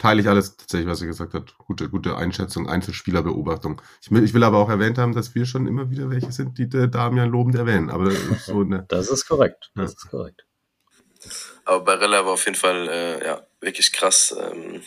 [0.00, 1.58] Teile ich alles tatsächlich, was er gesagt hat.
[1.58, 3.82] Gute, gute Einschätzung, Einzelspielerbeobachtung.
[4.00, 6.56] Ich will, ich will aber auch erwähnt haben, dass wir schon immer wieder welche sind,
[6.56, 7.90] die der Damian lobend erwähnen.
[7.90, 9.70] Aber das ist so eine, Das ist korrekt.
[9.74, 9.96] Das Ja.
[9.98, 10.46] ist korrekt.
[11.66, 14.82] Aber Barella war auf jeden Fall äh, ja, wirklich krass, ähm,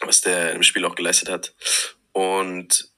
[0.00, 1.54] was der im Spiel auch geleistet hat.
[2.12, 2.90] Und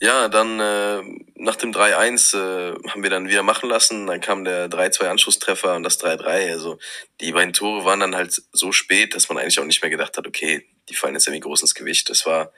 [0.00, 1.02] ja, dann äh,
[1.34, 4.06] nach dem 3-1 äh, haben wir dann wieder machen lassen.
[4.06, 6.50] Dann kam der 3-2 Anschlusstreffer und das 3-3.
[6.50, 6.78] Also
[7.20, 10.16] die beiden Tore waren dann halt so spät, dass man eigentlich auch nicht mehr gedacht
[10.16, 12.08] hat, okay, die fallen jetzt irgendwie groß ins Gewicht.
[12.08, 12.52] Das war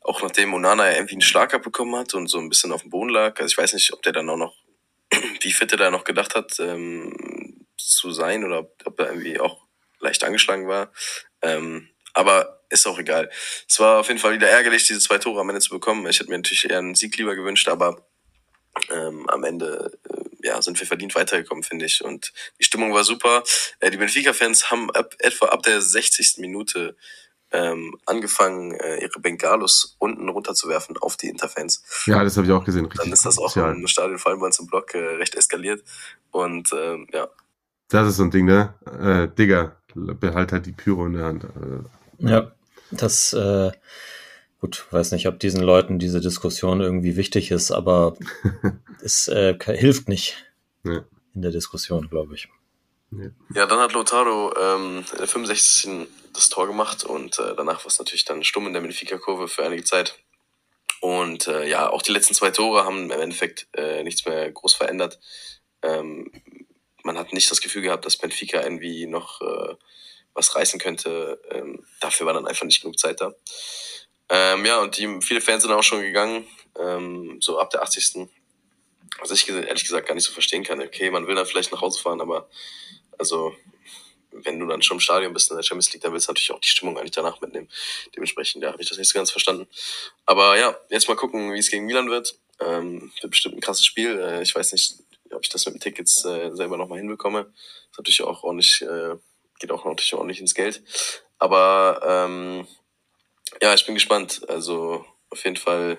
[0.00, 3.10] auch nachdem Onana irgendwie einen Schlag abbekommen hat und so ein bisschen auf dem Boden
[3.10, 3.40] lag.
[3.40, 4.54] Also ich weiß nicht, ob der dann auch noch,
[5.40, 9.66] wie fit er da noch gedacht hat, ähm, zu sein oder ob er irgendwie auch
[9.98, 10.92] leicht angeschlagen war.
[11.42, 13.30] Ähm, aber ist auch egal.
[13.68, 16.06] Es war auf jeden Fall wieder ärgerlich, diese zwei Tore am Ende zu bekommen.
[16.06, 18.06] Ich hätte mir natürlich eher einen Sieg lieber gewünscht, aber
[18.90, 22.02] ähm, am Ende äh, ja, sind wir verdient weitergekommen, finde ich.
[22.02, 23.42] Und die Stimmung war super.
[23.80, 26.38] Äh, die Benfica-Fans haben ab, etwa ab der 60.
[26.38, 26.96] Minute
[27.52, 31.82] ähm, angefangen, äh, ihre Bengalos unten runterzuwerfen auf die Interfans.
[32.06, 32.86] ja, das habe ich auch gesehen.
[32.86, 35.34] Richtig Dann ist das auch im Stadion, vor allem bei uns im Block, äh, recht
[35.34, 35.84] eskaliert.
[36.30, 37.28] Und ähm, ja,
[37.90, 38.74] Das ist so ein Ding, ne?
[38.86, 41.44] Äh, Digga, behalt halt die Pyro in der Hand.
[41.44, 42.52] Äh, Ja,
[42.90, 43.72] das, äh,
[44.60, 48.16] gut, weiß nicht, ob diesen Leuten diese Diskussion irgendwie wichtig ist, aber
[49.02, 50.36] es äh, hilft nicht
[50.84, 51.04] Ja.
[51.34, 52.48] in der Diskussion, glaube ich.
[53.54, 56.08] Ja, dann hat Lotaro ähm, in der 65.
[56.32, 59.64] das Tor gemacht und äh, danach war es natürlich dann stumm in der Benfica-Kurve für
[59.64, 60.18] einige Zeit.
[61.02, 64.74] Und äh, ja, auch die letzten zwei Tore haben im Endeffekt äh, nichts mehr groß
[64.74, 65.18] verändert.
[65.82, 66.30] Ähm,
[67.02, 69.74] man hat nicht das Gefühl gehabt, dass Benfica irgendwie noch äh,
[70.34, 71.40] was reißen könnte.
[71.50, 73.34] Ähm, dafür war dann einfach nicht genug Zeit da.
[74.28, 76.46] Ähm, ja, und die, viele Fans sind auch schon gegangen,
[76.78, 78.28] ähm, so ab der 80.
[79.20, 80.80] Was ich ehrlich gesagt gar nicht so verstehen kann.
[80.80, 82.48] Okay, man will dann vielleicht nach Hause fahren, aber
[83.18, 83.54] also,
[84.32, 86.50] wenn du dann schon im Stadion bist in der Champions League, dann willst du natürlich
[86.50, 87.68] auch die Stimmung eigentlich danach mitnehmen.
[88.16, 89.68] Dementsprechend, ja, habe ich das nicht so ganz verstanden.
[90.24, 92.38] Aber ja, jetzt mal gucken, wie es gegen Milan wird.
[92.60, 94.18] Ähm, wird bestimmt ein krasses Spiel.
[94.18, 94.94] Äh, ich weiß nicht,
[95.30, 97.52] ob ich das mit den Tickets äh, selber nochmal hinbekomme.
[97.90, 99.16] Ist natürlich auch ordentlich, äh,
[99.62, 100.82] geht auch natürlich ordentlich ins Geld.
[101.38, 102.66] Aber ähm,
[103.62, 104.42] ja, ich bin gespannt.
[104.48, 105.98] Also auf jeden Fall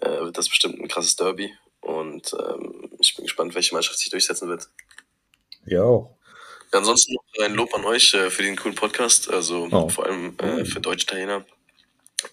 [0.00, 1.54] äh, wird das bestimmt ein krasses Derby.
[1.80, 4.68] Und ähm, ich bin gespannt, welche Mannschaft sich durchsetzen wird.
[5.66, 6.16] Ja, auch.
[6.72, 9.88] Ja, ansonsten noch ein Lob an euch äh, für den coolen Podcast, also Oh.
[9.88, 11.44] vor allem äh, für deutsche Italiener.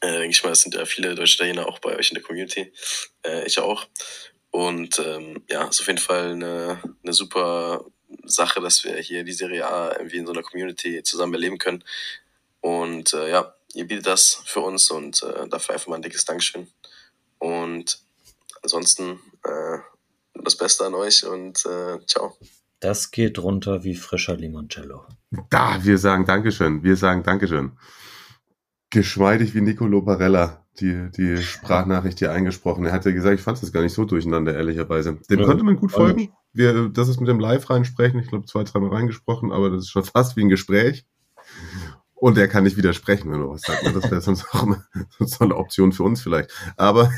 [0.02, 2.24] Äh, denke ich mal, es sind ja viele deutsche Italiener auch bei euch in der
[2.24, 2.74] Community.
[3.26, 3.86] Äh, ich auch.
[4.52, 7.86] Und ähm, ja, ist auf jeden Fall eine, eine super
[8.26, 11.84] Sache, dass wir hier die Serie A irgendwie in so einer Community zusammen erleben können.
[12.62, 16.26] Und äh, ja, ihr bietet das für uns und äh, dafür einfach mal ein dickes
[16.26, 16.68] Dankeschön.
[17.40, 18.00] Und
[18.64, 19.78] ansonsten äh,
[20.34, 22.38] das Beste an euch und äh, ciao.
[22.80, 25.06] Das geht runter wie frischer Limoncello.
[25.50, 26.84] Da, wir sagen Dankeschön.
[26.84, 27.78] Wir sagen Dankeschön.
[28.90, 32.86] Geschmeidig wie Nicolo Barella, die, die Sprachnachricht hier eingesprochen.
[32.86, 35.18] Er hatte gesagt, ich fand es gar nicht so durcheinander, ehrlicherweise.
[35.30, 36.30] Dem Ja, konnte man gut folgen.
[36.54, 38.20] Wir, das ist mit dem Live reinsprechen.
[38.20, 41.06] Ich glaube, zwei, dreimal reingesprochen, aber das ist schon fast wie ein Gespräch.
[42.20, 43.86] Und er kann nicht widersprechen, wenn er was sagt.
[43.86, 44.84] Das wäre sonst auch immer
[45.20, 46.52] so eine Option für uns vielleicht.
[46.76, 47.12] Aber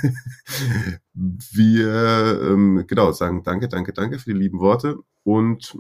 [1.14, 4.98] wir, ähm, genau, sagen danke, danke, danke für die lieben Worte.
[5.24, 5.78] Und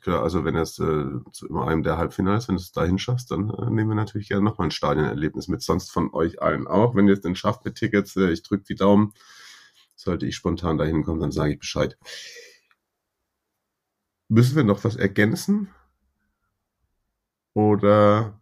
[0.00, 3.50] klar, also wenn es äh, zu einem der Halbfinals, wenn du es dahin schaffst, dann
[3.50, 6.94] äh, nehmen wir natürlich gerne nochmal ein Stadionerlebnis mit, sonst von euch allen auch.
[6.94, 9.12] Wenn ihr es denn schafft mit Tickets, äh, ich drücke die Daumen.
[9.94, 11.98] Sollte ich spontan dahin kommen, dann sage ich Bescheid.
[14.28, 15.68] Müssen wir noch was ergänzen?
[17.54, 18.38] Oder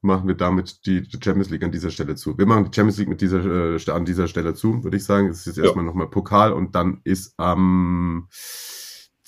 [0.00, 2.38] machen wir damit die Champions League an dieser Stelle zu?
[2.38, 3.44] Wir machen die Champions League mit dieser,
[3.76, 5.28] äh, an dieser Stelle zu, würde ich sagen.
[5.28, 5.64] Es ist jetzt ja.
[5.64, 8.28] erstmal nochmal Pokal und dann ist am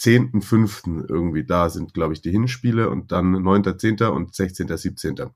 [0.03, 1.09] 10.5.
[1.09, 4.07] irgendwie da sind, glaube ich, die Hinspiele und dann 9.10.
[4.07, 5.31] und 16.17.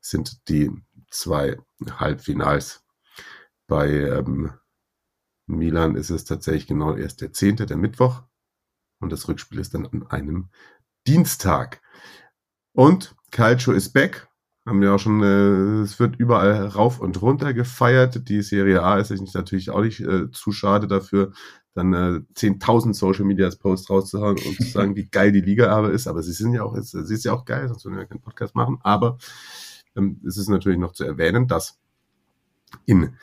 [0.00, 0.70] sind die
[1.10, 1.58] zwei
[1.98, 2.84] Halbfinals.
[3.66, 4.52] Bei ähm,
[5.46, 8.22] Milan ist es tatsächlich genau erst der 10., der Mittwoch.
[9.00, 10.50] Und das Rückspiel ist dann an einem
[11.06, 11.80] Dienstag.
[12.72, 14.28] Und Calcio ist back.
[14.66, 18.28] Haben wir auch schon, äh, es wird überall rauf und runter gefeiert.
[18.28, 21.32] Die Serie A ist natürlich auch nicht äh, zu schade dafür,
[21.74, 25.92] dann äh, 10.000 Social Media Posts rauszuhauen und zu sagen, wie geil die Liga aber
[25.92, 26.08] ist.
[26.08, 28.54] Aber sie sind ja auch, sie ist ja auch geil, sonst würden wir keinen Podcast
[28.54, 28.78] machen.
[28.82, 29.18] Aber
[29.96, 31.78] ähm, es ist natürlich noch zu erwähnen, dass
[32.86, 33.14] in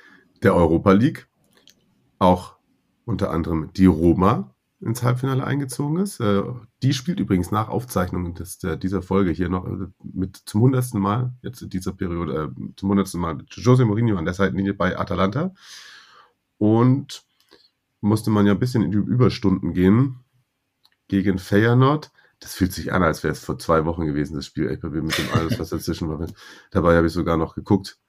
[0.44, 1.28] der Europa League
[2.20, 2.56] auch
[3.06, 6.20] unter anderem die Roma ins Halbfinale eingezogen ist.
[6.20, 6.44] Äh,
[6.84, 11.34] die spielt übrigens nach Aufzeichnung des, dieser Folge hier noch äh, mit zum hundertsten Mal,
[11.42, 14.98] jetzt in dieser Periode, äh, zum hundertsten Mal mit Jose Mourinho an der Seitenlinie bei
[14.98, 15.54] Atalanta.
[16.60, 17.24] Und
[18.02, 20.24] musste man ja ein bisschen in die Überstunden gehen
[21.08, 22.12] gegen Feyenoord.
[22.40, 25.34] Das fühlt sich an, als wäre es vor zwei Wochen gewesen, das Spiel mit dem
[25.34, 26.28] alles, was dazwischen war.
[26.70, 28.00] Dabei habe ich sogar noch geguckt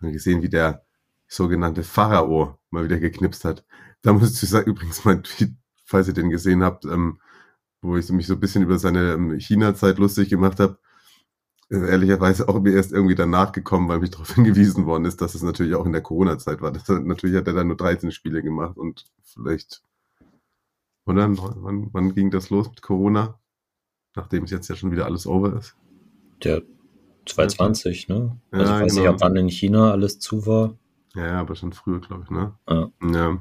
[0.00, 0.84] und gesehen, wie der
[1.26, 3.64] sogenannte Pharao mal wieder geknipst hat.
[4.02, 7.18] Da muss ich sagen, übrigens mein Tweet falls ihr den gesehen habt, ähm,
[7.80, 10.78] wo ich mich so ein bisschen über seine ähm, China-Zeit lustig gemacht habe.
[11.68, 15.34] Äh, ehrlicherweise auch mir erst irgendwie danach gekommen, weil mich darauf hingewiesen worden ist, dass
[15.34, 16.72] es natürlich auch in der Corona-Zeit war.
[16.72, 19.82] Das, natürlich hat er dann nur 13 Spiele gemacht und vielleicht,
[21.06, 21.28] oder?
[21.28, 23.38] Wann, wann ging das los mit Corona?
[24.14, 25.76] Nachdem es jetzt ja schon wieder alles over ist.
[26.42, 26.62] Der
[27.26, 28.38] 2020, ne?
[28.50, 29.06] Also ja, ich weiß genau.
[29.06, 30.74] nicht, ab wann in China alles zu war.
[31.14, 32.54] Ja, aber schon früher, glaube ich, ne?
[32.68, 32.90] Ja.
[33.12, 33.38] ja.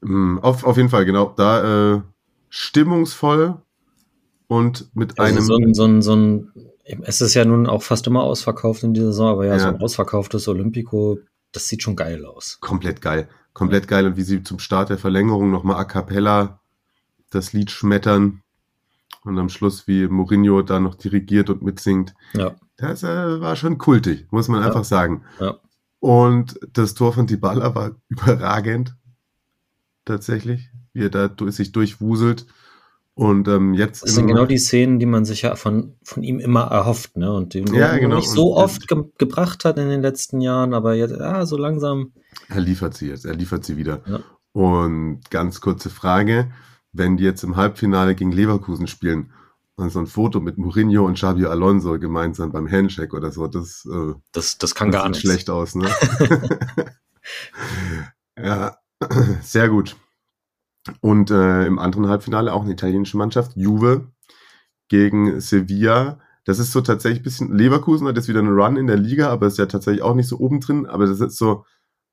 [0.00, 1.32] Mm, auf, auf jeden Fall, genau.
[1.36, 2.02] Da äh,
[2.48, 3.60] stimmungsvoll
[4.48, 5.44] und mit also einem.
[5.44, 6.52] So ein, so ein, so ein,
[7.02, 9.58] es ist ja nun auch fast immer ausverkauft in dieser Saison, aber ja, ja.
[9.60, 11.18] so ein ausverkauftes Olympico,
[11.52, 12.58] das sieht schon geil aus.
[12.60, 13.28] Komplett geil.
[13.52, 14.06] Komplett geil.
[14.06, 16.60] Und wie sie zum Start der Verlängerung nochmal a cappella
[17.30, 18.42] das Lied schmettern
[19.24, 22.14] und am Schluss wie Mourinho da noch dirigiert und mitsingt.
[22.32, 22.54] Ja.
[22.76, 24.68] Das äh, war schon kultig, muss man ja.
[24.68, 25.24] einfach sagen.
[25.40, 25.58] Ja.
[26.00, 28.96] Und das Tor von Dybala war überragend
[30.04, 32.46] tatsächlich, wie er da sich durchwuselt.
[33.18, 34.04] Und ähm, jetzt.
[34.04, 37.32] Das sind genau die Szenen, die man sich ja von, von ihm immer erhofft, ne?
[37.32, 38.14] Und die ja, genau.
[38.14, 41.56] nicht so und, oft ge gebracht hat in den letzten Jahren, aber jetzt, ja, so
[41.56, 42.12] langsam.
[42.48, 44.02] Er liefert sie jetzt, er liefert sie wieder.
[44.06, 44.20] Ja.
[44.52, 46.52] Und ganz kurze Frage:
[46.92, 49.32] Wenn die jetzt im Halbfinale gegen Leverkusen spielen
[49.74, 53.84] und so ein Foto mit Mourinho und Xabi Alonso gemeinsam beim Handshake oder so, das,
[53.92, 55.88] äh, das, das kann das gar nicht schlecht aus, ne?
[58.40, 58.78] ja,
[59.42, 59.96] Sehr gut.
[61.00, 64.10] Und äh, im anderen Halbfinale auch eine italienische Mannschaft, Juve
[64.88, 66.20] gegen Sevilla.
[66.44, 69.28] Das ist so tatsächlich ein bisschen, Leverkusen hat jetzt wieder einen Run in der Liga,
[69.28, 71.66] aber ist ja tatsächlich auch nicht so oben drin, aber das ist so,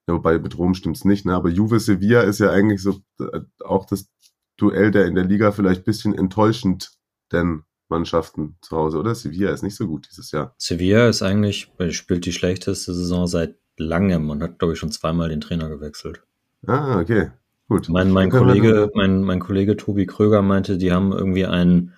[0.07, 1.33] ja, wobei mit Rom stimmt's nicht, ne?
[1.33, 4.09] aber Juve Sevilla ist ja eigentlich so äh, auch das
[4.57, 6.91] Duell der in der Liga vielleicht ein bisschen enttäuschend
[7.31, 9.13] denn Mannschaften zu Hause, oder?
[9.13, 10.55] Sevilla ist nicht so gut dieses Jahr.
[10.57, 15.29] Sevilla ist eigentlich, spielt die schlechteste Saison seit langem und hat, glaube ich, schon zweimal
[15.29, 16.23] den Trainer gewechselt.
[16.65, 17.31] Ah, okay.
[17.67, 17.89] Gut.
[17.89, 21.93] Mein, mein, Kollege, mein, mein Kollege Tobi Kröger meinte, die haben irgendwie einen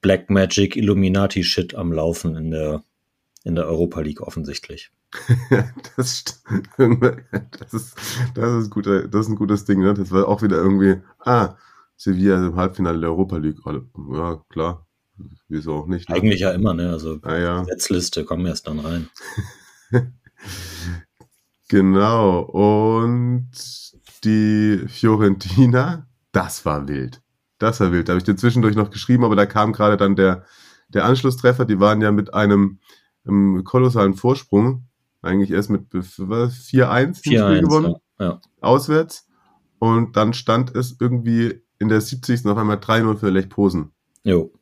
[0.00, 2.82] Black Magic Illuminati Shit am Laufen in der,
[3.44, 4.90] in der Europa League offensichtlich.
[5.96, 6.24] das,
[6.76, 7.96] das, ist,
[8.34, 9.94] das, ist guter, das ist ein gutes Ding, ne?
[9.94, 11.56] Das war auch wieder irgendwie, ah,
[11.96, 13.58] Sevilla im Halbfinale der Europa League.
[14.12, 14.86] Ja, klar.
[15.48, 16.08] Wieso auch nicht?
[16.08, 16.16] Ne?
[16.16, 16.90] Eigentlich ja immer, ne?
[16.90, 17.64] Also ah, ja.
[17.64, 19.08] Setzliste kommen erst dann rein.
[21.70, 22.40] Genau.
[22.40, 23.52] Und
[24.24, 27.22] die Fiorentina, das war wild.
[27.58, 28.08] Das war wild.
[28.08, 30.44] Da habe ich dir zwischendurch noch geschrieben, aber da kam gerade dann der,
[30.88, 31.64] der Anschlusstreffer.
[31.64, 32.80] Die waren ja mit einem,
[33.24, 34.88] einem kolossalen Vorsprung.
[35.22, 37.94] Eigentlich erst mit 4-1 gewonnen.
[38.18, 38.40] Ja, ja.
[38.60, 39.28] Auswärts.
[39.78, 42.44] Und dann stand es irgendwie in der 70.
[42.46, 43.92] noch einmal 3-0 für Lech Posen.
[44.24, 44.52] Jo.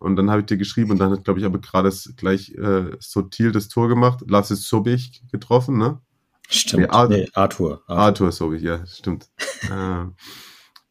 [0.00, 2.90] Und dann habe ich dir geschrieben und dann hat, glaube ich, aber gerade gleich äh,
[2.98, 4.22] Sotil das Tor gemacht.
[4.28, 6.02] Lass es Sobich getroffen, ne?
[6.48, 6.84] Stimmt.
[6.84, 7.82] Nee, Ar nee, Arthur.
[7.86, 9.28] Arthur, Arthur sorry, ja, stimmt.
[9.70, 10.06] äh,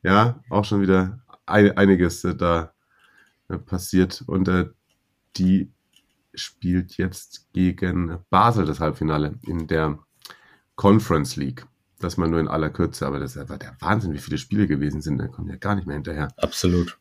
[0.03, 2.73] ja, auch schon wieder ein, einiges äh, da
[3.49, 4.23] äh, passiert.
[4.27, 4.65] Und äh,
[5.35, 5.71] die
[6.35, 9.97] spielt jetzt gegen Basel das Halbfinale in der
[10.75, 11.65] Conference League.
[11.99, 15.01] Das mal nur in aller Kürze, aber das war der Wahnsinn, wie viele Spiele gewesen
[15.01, 15.17] sind.
[15.17, 16.27] Da kommen ja gar nicht mehr hinterher.
[16.37, 16.99] Absolut.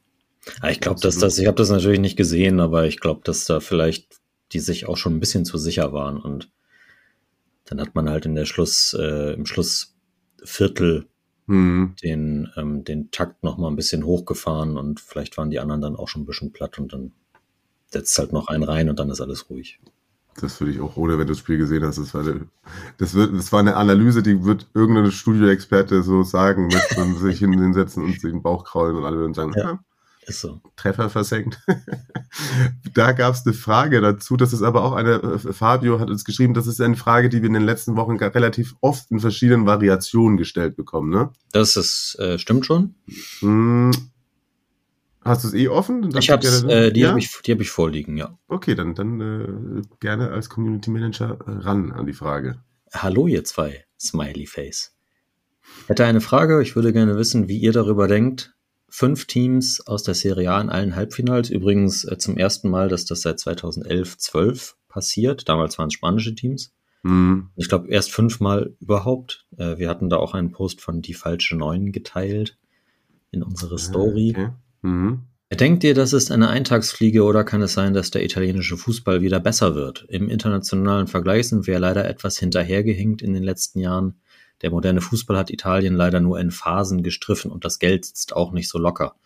[0.63, 3.45] Ja, ich glaube, dass das, ich habe das natürlich nicht gesehen, aber ich glaube, dass
[3.45, 4.21] da vielleicht
[4.53, 6.51] die sich auch schon ein bisschen zu sicher waren und
[7.67, 11.07] dann hat man halt in der Schluss, äh, im Schlussviertel
[11.47, 11.95] mhm.
[12.03, 15.97] den, ähm, den Takt noch mal ein bisschen hochgefahren und vielleicht waren die anderen dann
[15.97, 17.13] auch schon ein bisschen platt und dann
[17.89, 19.79] setzt halt noch einen rein und dann ist alles ruhig.
[20.41, 22.47] Das würde ich auch, ohne wenn du das Spiel gesehen hast, das war, eine,
[22.99, 27.39] das, wird, das war eine Analyse, die wird irgendein Studioexperte so sagen, mit man sich
[27.39, 29.79] hinsetzen und sich den Bauch kraulen und alle würden sagen, ja,
[30.27, 30.61] ist so.
[30.77, 31.59] Treffer versenkt.
[32.95, 36.25] da gab es eine Frage dazu, das ist aber auch eine, äh, Fabio hat uns
[36.25, 39.67] geschrieben, das ist eine Frage, die wir in den letzten Wochen relativ oft in verschiedenen
[39.67, 41.31] Variationen gestellt bekommen, ne?
[41.53, 42.95] Das ist, äh, stimmt schon.
[43.41, 43.93] Hm,
[45.27, 46.09] Hast du es eh offen?
[46.17, 47.09] ich hab's, äh, die ja?
[47.09, 48.39] habe ich, hab ich vorliegen, ja.
[48.47, 52.63] Okay, dann, dann äh, gerne als Community Manager äh, ran an die Frage.
[52.93, 54.95] Hallo ihr zwei, Smiley Face.
[55.89, 58.56] Hätte eine Frage, ich würde gerne wissen, wie ihr darüber denkt.
[58.99, 61.51] Fünf Teams aus der Serie A in allen Halbfinals.
[61.51, 65.51] Übrigens äh, zum ersten Mal, dass das seit 2011, 12 passiert.
[65.51, 66.73] Damals waren es spanische Teams.
[67.03, 67.51] Mhm.
[67.57, 69.45] Ich glaube, erst fünfmal überhaupt.
[69.59, 72.57] Äh, wir hatten da auch einen Post von Die Falsche Neun geteilt
[73.33, 74.31] in unsere ah, Story.
[74.35, 74.49] Okay.
[74.81, 75.25] Mhm.
[75.53, 79.41] Denkt ihr, das ist eine Eintagsfliege oder kann es sein, dass der italienische Fußball wieder
[79.41, 80.07] besser wird?
[80.09, 84.23] Im internationalen Vergleich sind wir leider etwas hinterhergehinkt in den letzten Jahren.
[84.63, 88.53] Der moderne Fußball hat Italien leider nur in Phasen gestriffen und das Geld sitzt auch
[88.53, 89.17] nicht so locker.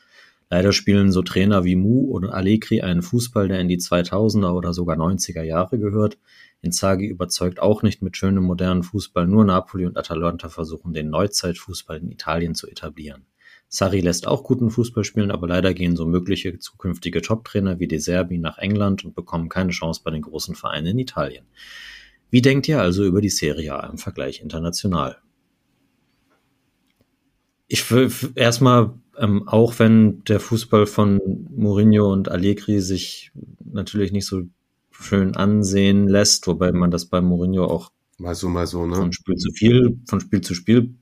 [0.52, 4.74] Leider spielen so Trainer wie Mu oder Allegri einen Fußball, der in die 2000er oder
[4.74, 6.18] sogar 90er Jahre gehört.
[6.60, 11.98] Inzaghi überzeugt auch nicht mit schönem modernen Fußball, nur Napoli und Atalanta versuchen den Neuzeitfußball
[11.98, 13.26] in Italien zu etablieren.
[13.68, 17.98] Sarri lässt auch guten Fußball spielen, aber leider gehen so mögliche zukünftige Top-Trainer wie De
[17.98, 21.46] Serbi nach England und bekommen keine Chance bei den großen Vereinen in Italien.
[22.30, 25.18] Wie denkt ihr also über die Serie A im Vergleich international?
[27.66, 31.20] Ich will erstmal, ähm, auch wenn der Fußball von
[31.54, 33.32] Mourinho und Allegri sich
[33.64, 34.42] natürlich nicht so
[34.90, 38.96] schön ansehen lässt, wobei man das bei Mourinho auch mal so, mal so, ne?
[38.96, 40.94] von Spiel zu viel, von Spiel zu Spiel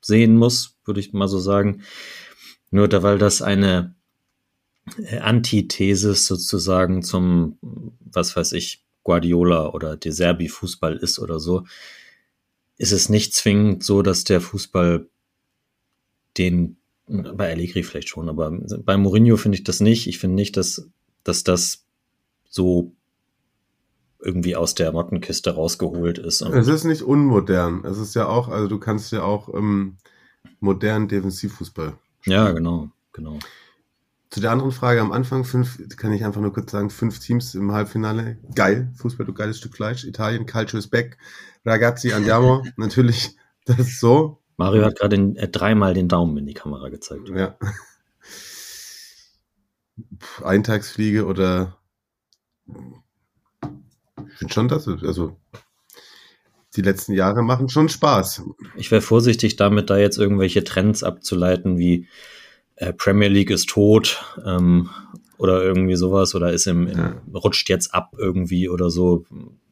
[0.00, 1.82] sehen muss, würde ich mal so sagen.
[2.70, 3.94] Nur da, weil das eine
[4.98, 7.58] äh, Antithesis sozusagen zum,
[8.00, 11.64] was weiß ich, Guardiola oder De Serbi Fußball ist oder so,
[12.76, 15.06] ist es nicht zwingend so, dass der Fußball
[16.36, 16.76] den,
[17.06, 20.08] bei Allegri vielleicht schon, aber bei Mourinho finde ich das nicht.
[20.08, 20.90] Ich finde nicht, dass,
[21.22, 21.84] dass das
[22.48, 22.92] so
[24.18, 26.42] irgendwie aus der Mottenkiste rausgeholt ist.
[26.42, 27.84] es ist nicht unmodern.
[27.84, 29.98] Es ist ja auch, also du kannst ja auch ähm,
[30.58, 31.96] modernen Defensivfußball.
[32.22, 32.36] Spielen.
[32.36, 33.38] Ja, genau, genau.
[34.30, 37.54] Zu der anderen Frage am Anfang, fünf, kann ich einfach nur kurz sagen, fünf Teams
[37.54, 38.38] im Halbfinale.
[38.54, 40.04] Geil, Fußball, du geiles Stück Fleisch.
[40.04, 41.16] Italien, Calcio ist back.
[41.64, 42.64] Ragazzi, andiamo.
[42.76, 44.42] Natürlich, das ist so.
[44.56, 47.28] Mario hat gerade äh, dreimal den Daumen in die Kamera gezeigt.
[47.28, 47.56] Ja.
[50.42, 51.76] Eintagsfliege oder
[54.28, 55.36] ich finde schon, dass also
[56.74, 58.42] die letzten Jahre machen schon Spaß.
[58.76, 62.08] Ich wäre vorsichtig damit, da jetzt irgendwelche Trends abzuleiten, wie
[62.76, 64.90] äh, Premier League ist tot ähm,
[65.38, 69.24] oder irgendwie sowas oder ist im, im rutscht jetzt ab irgendwie oder so.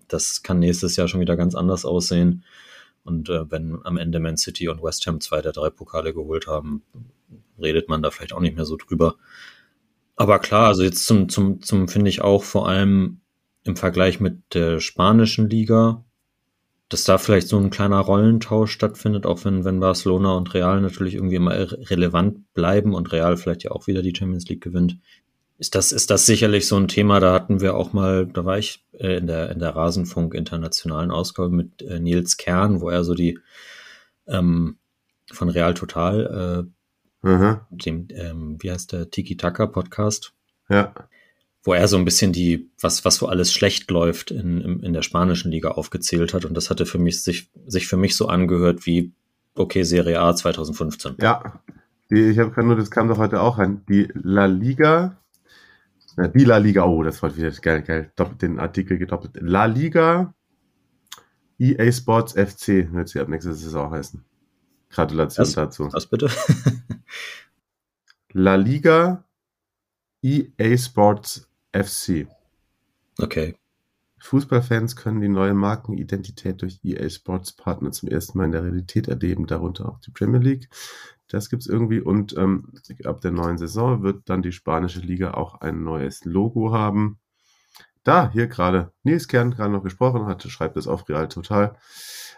[0.08, 2.44] Das kann nächstes Jahr schon wieder ganz anders aussehen.
[3.04, 6.46] Und äh, wenn am Ende Man City und West Ham zwei der drei Pokale geholt
[6.46, 6.82] haben,
[7.60, 9.16] redet man da vielleicht auch nicht mehr so drüber.
[10.16, 13.20] Aber klar, also jetzt zum, zum, zum finde ich auch vor allem
[13.64, 16.03] im Vergleich mit der spanischen Liga,
[16.94, 21.16] dass da vielleicht so ein kleiner Rollentausch stattfindet, auch wenn, wenn Barcelona und Real natürlich
[21.16, 21.50] irgendwie immer
[21.90, 24.98] relevant bleiben und Real vielleicht ja auch wieder die Champions League gewinnt.
[25.58, 28.58] Ist das, ist das sicherlich so ein Thema, da hatten wir auch mal, da war
[28.58, 33.02] ich äh, in der, in der Rasenfunk internationalen Ausgabe mit äh, Nils Kern, wo er
[33.02, 33.40] so die
[34.28, 34.78] ähm,
[35.32, 36.64] von Real Total,
[37.24, 37.60] äh, mhm.
[37.70, 40.32] dem, ähm, wie heißt der, Tiki Taka Podcast?
[40.68, 40.94] Ja
[41.64, 45.02] wo er so ein bisschen die, was, was so alles schlecht läuft in, in der
[45.02, 46.44] spanischen Liga aufgezählt hat.
[46.44, 49.14] Und das hatte für mich sich, sich für mich so angehört wie,
[49.54, 51.16] okay, Serie A 2015.
[51.20, 51.62] Ja,
[52.10, 55.16] die, ich habe nur, das kam doch heute auch an, die La Liga,
[56.16, 59.38] na, die La Liga, oh, das war wieder geil, geil, doppelt den Artikel gedoppelt.
[59.40, 60.34] La Liga
[61.58, 64.22] EA Sports FC wird sie ab nächstes Saison heißen.
[64.90, 65.88] Gratulation was, dazu.
[65.92, 66.30] Was bitte?
[68.32, 69.24] La Liga
[70.22, 72.26] EA Sports FC.
[73.18, 73.56] Okay.
[74.20, 79.08] Fußballfans können die neue Markenidentität durch EA Sports Partner zum ersten Mal in der Realität
[79.08, 80.68] erleben, darunter auch die Premier League.
[81.28, 82.72] Das gibt's irgendwie und ähm,
[83.04, 87.18] ab der neuen Saison wird dann die spanische Liga auch ein neues Logo haben.
[88.02, 91.76] Da, hier gerade, Nils Kern gerade noch gesprochen hatte, schreibt es auf Real Total.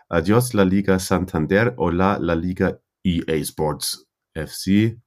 [0.09, 4.99] Adios La Liga Santander, hola La Liga EA Sports FC.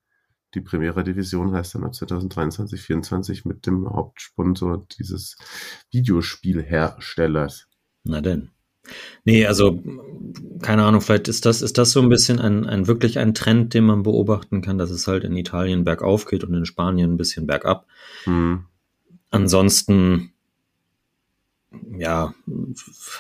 [0.56, 5.38] Die Primera Division heißt dann ab 2023, 2024 mit dem Hauptsponsor dieses
[5.92, 7.68] Videospielherstellers.
[8.04, 8.50] Na denn.
[9.24, 9.84] Nee, also
[10.62, 13.74] keine Ahnung, vielleicht ist das, ist das so ein bisschen ein, ein wirklich ein Trend,
[13.74, 17.18] den man beobachten kann, dass es halt in Italien bergauf geht und in Spanien ein
[17.18, 17.86] bisschen bergab.
[18.26, 18.66] Mhm.
[19.30, 20.34] Ansonsten,
[21.98, 22.34] ja,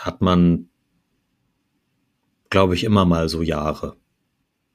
[0.01, 0.69] hat man,
[2.49, 3.95] glaube ich, immer mal so Jahre.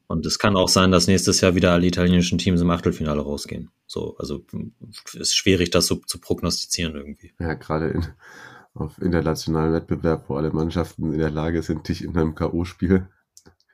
[0.06, 3.70] Und es kann auch sein, dass nächstes Jahr wieder alle italienischen Teams im Achtelfinale rausgehen.
[3.86, 4.44] So, also
[5.14, 7.32] ist schwierig, das so zu prognostizieren irgendwie.
[7.40, 8.06] Ja, gerade in,
[8.74, 13.06] auf internationalen Wettbewerb, wo alle Mannschaften in der Lage sind, dich in einem K.O.-Spiel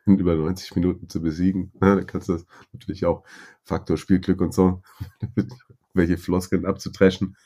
[0.06, 1.72] in über 90 Minuten zu besiegen.
[1.82, 3.24] Ja, da kannst du das natürlich auch
[3.62, 4.82] Faktor Spielglück und so,
[5.94, 7.36] welche Floskeln abzutreschen.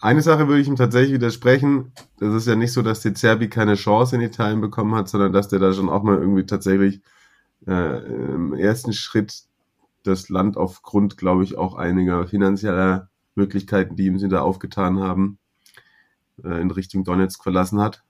[0.00, 1.92] Eine Sache würde ich ihm tatsächlich widersprechen.
[2.18, 5.32] Das ist ja nicht so, dass die Zerbi keine Chance in Italien bekommen hat, sondern
[5.32, 7.00] dass der da schon auch mal irgendwie tatsächlich
[7.66, 9.44] äh, im ersten Schritt
[10.02, 15.38] das Land aufgrund, glaube ich, auch einiger finanzieller Möglichkeiten, die ihm sie da aufgetan haben,
[16.42, 18.02] äh, in Richtung Donetsk verlassen hat.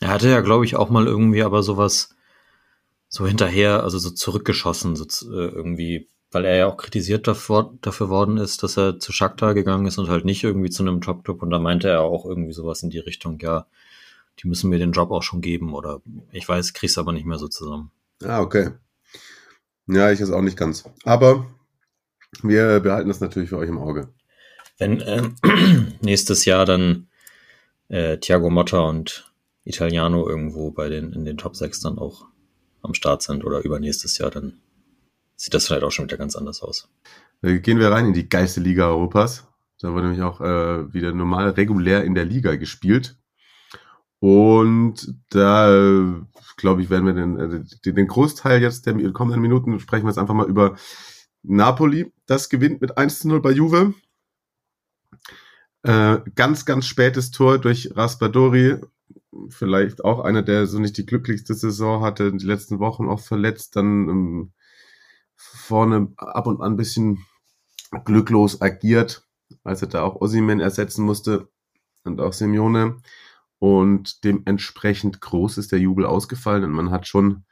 [0.00, 2.16] Er hatte ja, glaube ich, auch mal irgendwie aber sowas
[3.08, 8.08] so hinterher, also so zurückgeschossen, so äh, irgendwie, weil er ja auch kritisiert dafür, dafür
[8.08, 11.42] worden ist, dass er zu Shakhtar gegangen ist und halt nicht irgendwie zu einem Top-Club.
[11.42, 13.66] Und da meinte er auch irgendwie sowas in die Richtung, ja,
[14.38, 16.00] die müssen mir den Job auch schon geben oder
[16.32, 17.90] ich weiß, krieg's aber nicht mehr so zusammen.
[18.22, 18.70] Ah, okay.
[19.86, 20.84] Ja, ich ist auch nicht ganz.
[21.04, 21.46] Aber
[22.42, 24.12] wir behalten das natürlich für euch im Auge.
[24.78, 25.22] Wenn äh,
[26.00, 27.08] nächstes Jahr dann
[27.88, 29.32] äh, Thiago Motta und
[29.64, 32.26] Italiano irgendwo bei den in den Top 6 dann auch
[32.82, 34.60] am Start sind oder übernächstes Jahr, dann
[35.36, 36.88] sieht das vielleicht auch schon wieder ganz anders aus.
[37.42, 39.46] Gehen wir rein in die geilste Liga Europas.
[39.80, 43.16] Da wurde nämlich auch äh, wieder normal regulär in der Liga gespielt.
[44.20, 46.26] Und da,
[46.58, 50.18] glaube ich, werden wir den, äh, den, Großteil jetzt der kommenden Minuten sprechen wir jetzt
[50.18, 50.76] einfach mal über
[51.42, 52.12] Napoli.
[52.26, 53.94] Das gewinnt mit 1 zu 0 bei Juve.
[55.82, 58.76] Äh, ganz, ganz spätes Tor durch Raspadori.
[59.48, 63.76] Vielleicht auch einer, der so nicht die glücklichste Saison hatte, die letzten Wochen auch verletzt,
[63.76, 64.52] dann ähm,
[65.34, 67.24] vorne ab und an ein bisschen
[68.04, 69.26] glücklos agiert,
[69.64, 71.48] als er da auch Osimen ersetzen musste
[72.04, 73.00] und auch Simeone
[73.60, 77.44] und dementsprechend groß ist der Jubel ausgefallen und man hat schon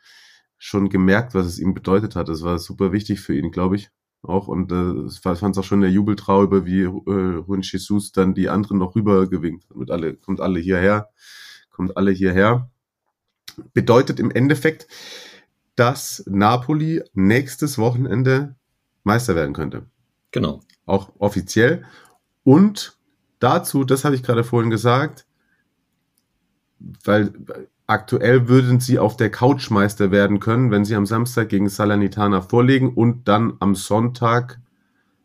[0.56, 2.28] schon gemerkt, was es ihm bedeutet hat.
[2.28, 3.90] Es war super wichtig für ihn, glaube ich,
[4.22, 8.48] auch und äh, fand es auch schon der Jubeltraube, wie äh, Juan Jesus dann die
[8.48, 11.10] anderen noch rübergewinkt mit alle kommt alle hierher,
[11.70, 12.70] kommt alle hierher.
[13.74, 14.88] Bedeutet im Endeffekt,
[15.76, 18.56] dass Napoli nächstes Wochenende
[19.04, 19.86] Meister werden könnte.
[20.30, 20.60] Genau.
[20.86, 21.84] Auch offiziell
[22.44, 22.98] und
[23.40, 25.27] dazu, das habe ich gerade vorhin gesagt,
[27.04, 27.32] weil
[27.86, 32.42] aktuell würden sie auf der Couch Meister werden können, wenn sie am Samstag gegen Salernitana
[32.42, 34.60] vorlegen und dann am Sonntag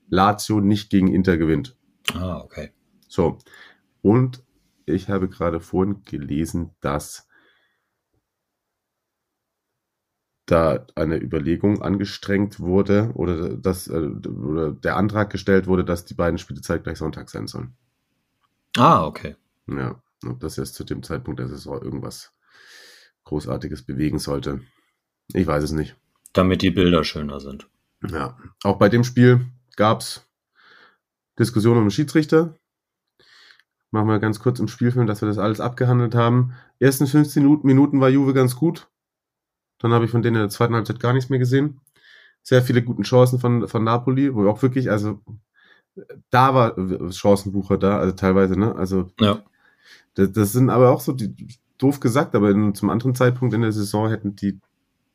[0.09, 1.75] Lazio nicht gegen Inter gewinnt.
[2.13, 2.71] Ah, okay.
[3.07, 3.37] So.
[4.01, 4.43] Und
[4.85, 7.27] ich habe gerade vorhin gelesen, dass
[10.45, 16.15] da eine Überlegung angestrengt wurde oder dass äh, oder der Antrag gestellt wurde, dass die
[16.15, 17.75] beiden Spiele zeitgleich Sonntag sein sollen.
[18.77, 19.35] Ah, okay.
[19.67, 20.02] Ja.
[20.29, 22.33] Ob das jetzt zu dem Zeitpunkt der Saison irgendwas
[23.25, 24.61] Großartiges bewegen sollte.
[25.33, 25.95] Ich weiß es nicht.
[26.33, 27.67] Damit die Bilder schöner sind.
[28.09, 28.37] Ja.
[28.63, 29.45] Auch bei dem Spiel
[29.75, 30.27] gab es
[31.39, 32.55] Diskussionen um den Schiedsrichter.
[33.91, 36.53] Machen wir ganz kurz im Spielfilm, dass wir das alles abgehandelt haben.
[36.79, 38.89] Ersten 15 Minuten war Juve ganz gut.
[39.79, 41.79] Dann habe ich von denen in der zweiten Halbzeit gar nichts mehr gesehen.
[42.41, 45.21] Sehr viele gute Chancen von, von Napoli, wo auch wirklich, also
[46.29, 48.75] da war Chancenbucher da, also teilweise, ne?
[48.75, 49.43] Also ja.
[50.15, 51.47] Das, das sind aber auch so die,
[51.77, 54.59] doof gesagt, aber in, zum anderen Zeitpunkt in der Saison hätten die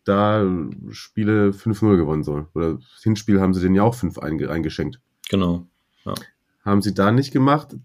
[0.05, 0.45] da
[0.91, 2.47] Spiele 5-0 gewonnen sollen.
[2.55, 5.01] Oder das Hinspiel haben sie den ja auch 5 eingeschenkt.
[5.29, 5.67] Genau.
[6.05, 6.15] Ja.
[6.65, 7.77] Haben sie da nicht gemacht.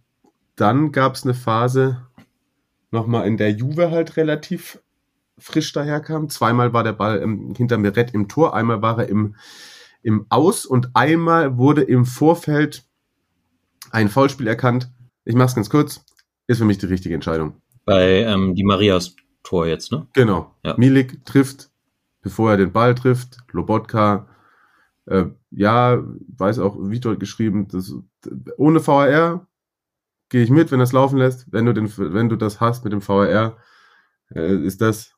[0.55, 2.05] Dann gab es eine Phase
[2.91, 4.79] nochmal, in der Juve halt relativ
[5.37, 6.29] frisch daherkam.
[6.29, 9.35] Zweimal war der Ball ähm, hinter Meret im Tor, einmal war er im,
[10.01, 12.85] im Aus und einmal wurde im Vorfeld
[13.91, 14.91] ein Foulspiel erkannt.
[15.25, 16.05] Ich mach's ganz kurz
[16.47, 17.61] ist für mich die richtige Entscheidung.
[17.85, 20.07] Bei ähm, die Marias Tor jetzt, ne?
[20.13, 20.55] Genau.
[20.63, 20.75] Ja.
[20.77, 21.69] Milik trifft,
[22.21, 23.37] bevor er den Ball trifft.
[23.51, 24.27] Lobotka,
[25.05, 26.01] äh, ja,
[26.37, 27.93] weiß auch Vitor geschrieben, das,
[28.57, 29.47] ohne VAR
[30.29, 31.51] gehe ich mit, wenn das laufen lässt.
[31.51, 33.57] Wenn du, den, wenn du das hast mit dem VAR,
[34.33, 35.13] äh, ist das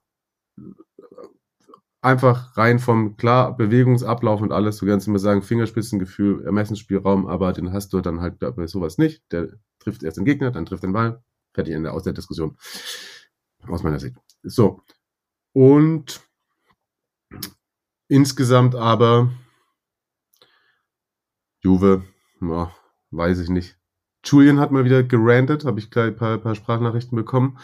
[2.02, 4.78] einfach rein vom klar Bewegungsablauf und alles.
[4.78, 9.24] Du kannst immer sagen, Fingerspitzengefühl, Ermessensspielraum, aber den hast du dann halt bei sowas nicht.
[9.32, 9.50] Der
[9.86, 11.24] trifft erst den Gegner, dann trifft den Ball.
[11.54, 12.58] Fertig Ende aus der Diskussion.
[13.68, 14.18] Aus meiner Sicht.
[14.44, 14.82] So.
[15.54, 16.22] Und
[18.08, 19.32] insgesamt aber
[21.64, 22.04] Juve,
[22.42, 22.76] ja,
[23.12, 23.78] weiß ich nicht.
[24.26, 27.60] Julian hat mal wieder gerantet, habe ich gleich ein paar, paar Sprachnachrichten bekommen.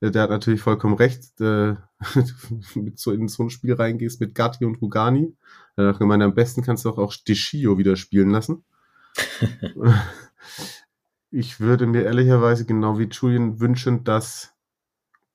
[0.00, 1.74] Äh, der hat natürlich vollkommen recht, äh,
[2.74, 5.36] mit so in so ein Spiel reingehst mit Gatti und Rugani.
[5.76, 8.64] Er hat gemeint, am besten kannst du auch, auch Deschio wieder spielen lassen.
[11.34, 14.54] ich würde mir ehrlicherweise genau wie Julian wünschen, dass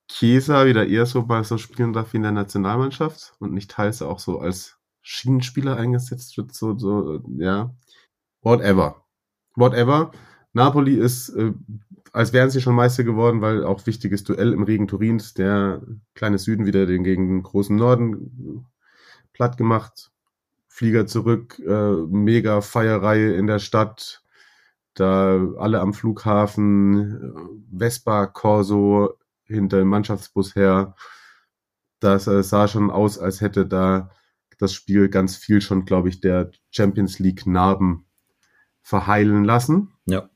[0.08, 4.00] Chiesa wieder eher so mal so spielen darf wie in der Nationalmannschaft und nicht teils
[4.00, 7.74] auch so als Schienenspieler eingesetzt wird, so, so, ja.
[8.40, 9.04] Whatever.
[9.56, 10.12] Whatever.
[10.54, 11.52] Napoli ist, äh,
[12.12, 15.82] als wären sie schon Meister geworden, weil auch wichtiges Duell im Regen Turins, der
[16.14, 18.66] kleine Süden wieder den gegen den großen Norden
[19.34, 20.10] platt gemacht.
[20.66, 24.22] Flieger zurück, äh, mega Feierreihe in der Stadt,
[24.94, 29.14] da alle am Flughafen, Vespa, Corso
[29.44, 30.94] hinter dem Mannschaftsbus her.
[32.00, 34.10] Das äh, sah schon aus, als hätte da
[34.58, 38.06] das Spiel ganz viel schon, glaube ich, der Champions League Narben
[38.82, 39.92] verheilen lassen.
[40.06, 40.28] Ja.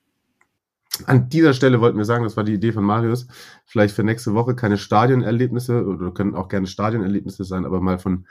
[1.07, 3.27] An dieser Stelle wollten wir sagen, das war die Idee von Marius,
[3.65, 8.27] vielleicht für nächste Woche keine Stadionerlebnisse oder können auch gerne Stadionerlebnisse sein, aber mal von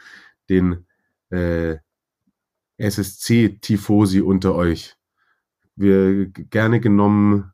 [0.49, 0.86] den
[1.30, 1.78] äh,
[2.78, 4.95] SSC-Tifosi unter euch.
[5.76, 7.51] Wir gerne genommen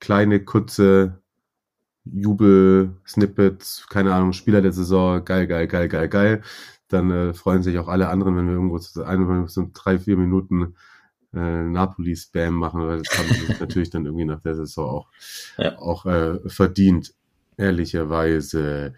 [0.00, 1.22] kleine, kurze
[2.04, 6.42] Jubel-Snippets, keine Ahnung, Spieler der Saison, geil, geil, geil, geil, geil.
[6.88, 10.16] Dann äh, freuen sich auch alle anderen, wenn wir irgendwo so, ein, so drei, vier
[10.16, 10.76] Minuten
[11.34, 15.08] äh, Napoli-Spam machen, weil das haben sie natürlich dann irgendwie nach der Saison auch,
[15.58, 15.76] ja.
[15.78, 17.14] auch äh, verdient,
[17.56, 18.94] ehrlicherweise.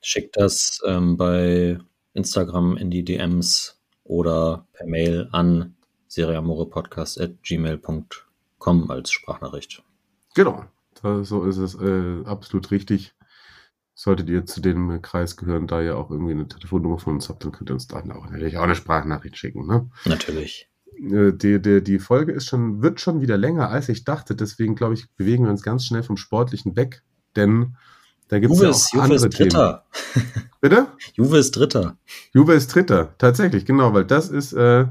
[0.00, 1.78] Schickt das ähm, bei
[2.14, 5.74] Instagram in die DMs oder per Mail an
[6.08, 9.82] seriamorepodcast.gmail.com als Sprachnachricht.
[10.34, 10.64] Genau,
[11.22, 13.14] so ist es äh, absolut richtig.
[13.94, 17.44] Solltet ihr zu dem Kreis gehören, da ihr auch irgendwie eine Telefonnummer von uns habt,
[17.44, 19.66] dann könnt ihr uns da auch natürlich auch eine Sprachnachricht schicken.
[19.66, 19.90] Ne?
[20.04, 20.68] Natürlich.
[20.96, 24.36] Äh, die, die, die Folge ist schon, wird schon wieder länger, als ich dachte.
[24.36, 27.02] Deswegen, glaube ich, bewegen wir uns ganz schnell vom Sportlichen weg.
[27.34, 27.76] Denn
[28.28, 29.84] da gibt es ja auch Juve andere ist Dritter.
[30.12, 30.50] Themen.
[30.60, 30.86] Bitte?
[31.14, 31.96] Juve ist Dritter.
[32.32, 33.14] Juve ist Dritter.
[33.18, 34.86] Tatsächlich, genau, weil das ist äh,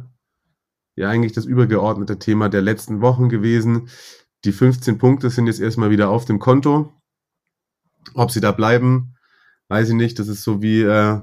[0.98, 3.90] ja eigentlich das übergeordnete Thema der letzten Wochen gewesen.
[4.44, 6.94] Die 15 Punkte sind jetzt erstmal wieder auf dem Konto.
[8.14, 9.16] Ob sie da bleiben,
[9.70, 10.20] weiß ich nicht.
[10.20, 11.22] Das ist so wie äh,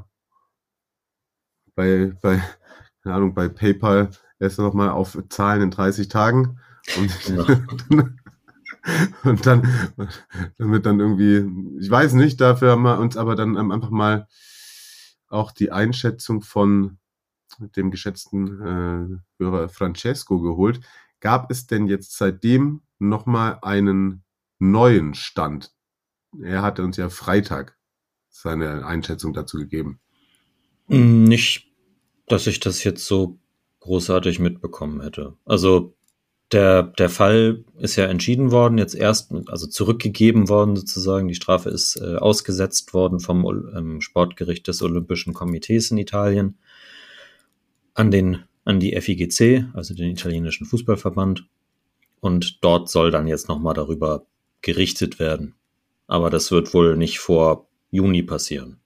[1.74, 2.42] bei, bei,
[3.02, 6.60] keine Ahnung, bei PayPal erst nochmal auf Zahlen in 30 Tagen.
[6.96, 7.44] Und, ja.
[9.24, 9.68] und dann,
[10.58, 11.46] damit dann irgendwie,
[11.80, 14.28] ich weiß nicht, dafür haben wir uns aber dann einfach mal
[15.28, 16.98] auch die Einschätzung von
[17.58, 20.80] dem geschätzten äh, Hörer Francesco geholt.
[21.20, 24.24] Gab es denn jetzt seitdem nochmal einen
[24.58, 25.74] neuen Stand
[26.42, 27.76] er hatte uns ja Freitag
[28.28, 30.00] seine Einschätzung dazu gegeben.
[30.88, 31.68] Hm, nicht,
[32.26, 33.38] dass ich das jetzt so
[33.80, 35.34] großartig mitbekommen hätte.
[35.44, 35.94] Also
[36.52, 41.28] der, der Fall ist ja entschieden worden, jetzt erst, also zurückgegeben worden sozusagen.
[41.28, 43.44] Die Strafe ist äh, ausgesetzt worden vom
[43.74, 46.58] ähm, Sportgericht des Olympischen Komitees in Italien
[47.94, 51.46] an den, an die FIGC, also den italienischen Fußballverband.
[52.20, 54.26] Und dort soll dann jetzt nochmal darüber
[54.62, 55.54] gerichtet werden.
[56.06, 58.80] Aber das wird wohl nicht vor Juni passieren.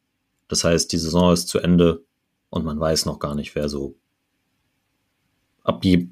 [0.49, 2.03] Das heißt, die Saison ist zu Ende
[2.51, 3.97] und man weiß noch gar nicht, wer so
[5.63, 6.11] ab wie,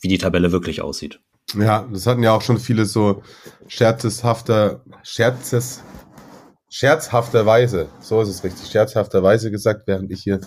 [0.00, 1.20] wie die Tabelle wirklich aussieht.
[1.54, 3.22] Ja, das hatten ja auch schon viele so
[3.66, 5.82] scherzeshafter, scherzes,
[6.70, 10.40] scherzhafterweise, so ist es richtig, scherzhafterweise gesagt, während ich hier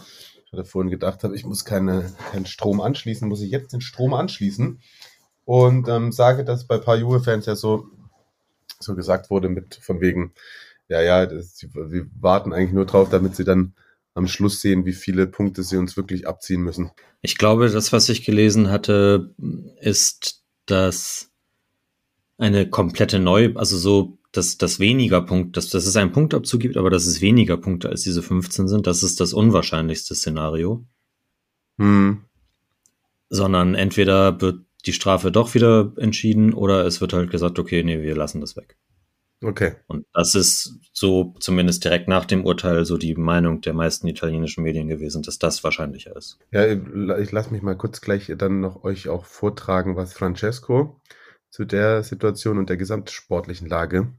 [0.52, 4.14] hatte vorhin gedacht habe, ich muss keine, keinen Strom anschließen, muss ich jetzt den Strom
[4.14, 4.80] anschließen
[5.46, 7.90] und ähm, sage, dass bei ein paar Juve-Fans ja so
[8.80, 10.34] so gesagt wurde, mit von wegen,
[10.88, 13.74] ja, ja, das, wir warten eigentlich nur drauf, damit sie dann
[14.14, 16.92] am Schluss sehen, wie viele Punkte sie uns wirklich abziehen müssen.
[17.22, 19.34] Ich glaube, das, was ich gelesen hatte,
[19.82, 21.32] ist, dass
[22.38, 26.78] eine komplette Neu, also so, dass das weniger Punkt, dass, dass es einen Punktabzug gibt,
[26.78, 30.86] aber dass es weniger Punkte als diese 15 sind, das ist das unwahrscheinlichste Szenario.
[31.78, 32.24] Hm.
[33.30, 38.02] Sondern entweder wird die Strafe doch wieder entschieden oder es wird halt gesagt, okay, nee,
[38.02, 38.78] wir lassen das weg.
[39.44, 39.74] Okay.
[39.88, 44.64] Und das ist so zumindest direkt nach dem Urteil so die Meinung der meisten italienischen
[44.64, 46.40] Medien gewesen, dass das wahrscheinlicher ist.
[46.52, 51.00] Ja, ich lasse mich mal kurz gleich dann noch euch auch vortragen, was Francesco
[51.50, 54.14] zu der Situation und der gesamtsportlichen Lage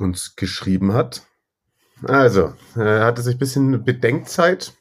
[0.00, 1.26] uns geschrieben hat.
[2.02, 4.74] Also, er hatte sich ein bisschen Bedenkzeit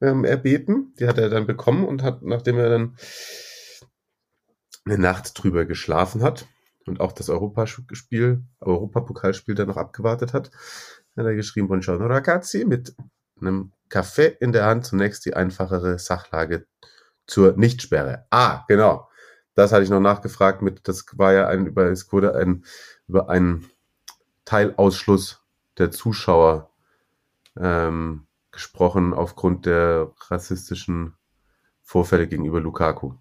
[0.00, 0.94] ähm, erbeten.
[0.98, 2.96] Die hat er dann bekommen und hat, nachdem er dann
[4.84, 6.46] eine Nacht drüber geschlafen hat
[6.86, 10.50] und auch das Europaspiel, Europapokalspiel dann noch abgewartet hat,
[11.16, 12.94] hat er geschrieben, Buongiorno ragazzi, mit
[13.40, 16.66] einem Kaffee in der Hand zunächst die einfachere Sachlage
[17.26, 18.26] zur Nichtsperre.
[18.30, 19.08] Ah, genau.
[19.54, 22.64] das hatte ich noch nachgefragt mit, das war ja ein, über, es wurde ein,
[23.08, 23.66] über einen
[24.46, 25.42] Teilausschluss
[25.76, 26.70] der Zuschauer
[27.58, 31.14] ähm, gesprochen aufgrund der rassistischen
[31.82, 33.14] Vorfälle gegenüber Lukaku.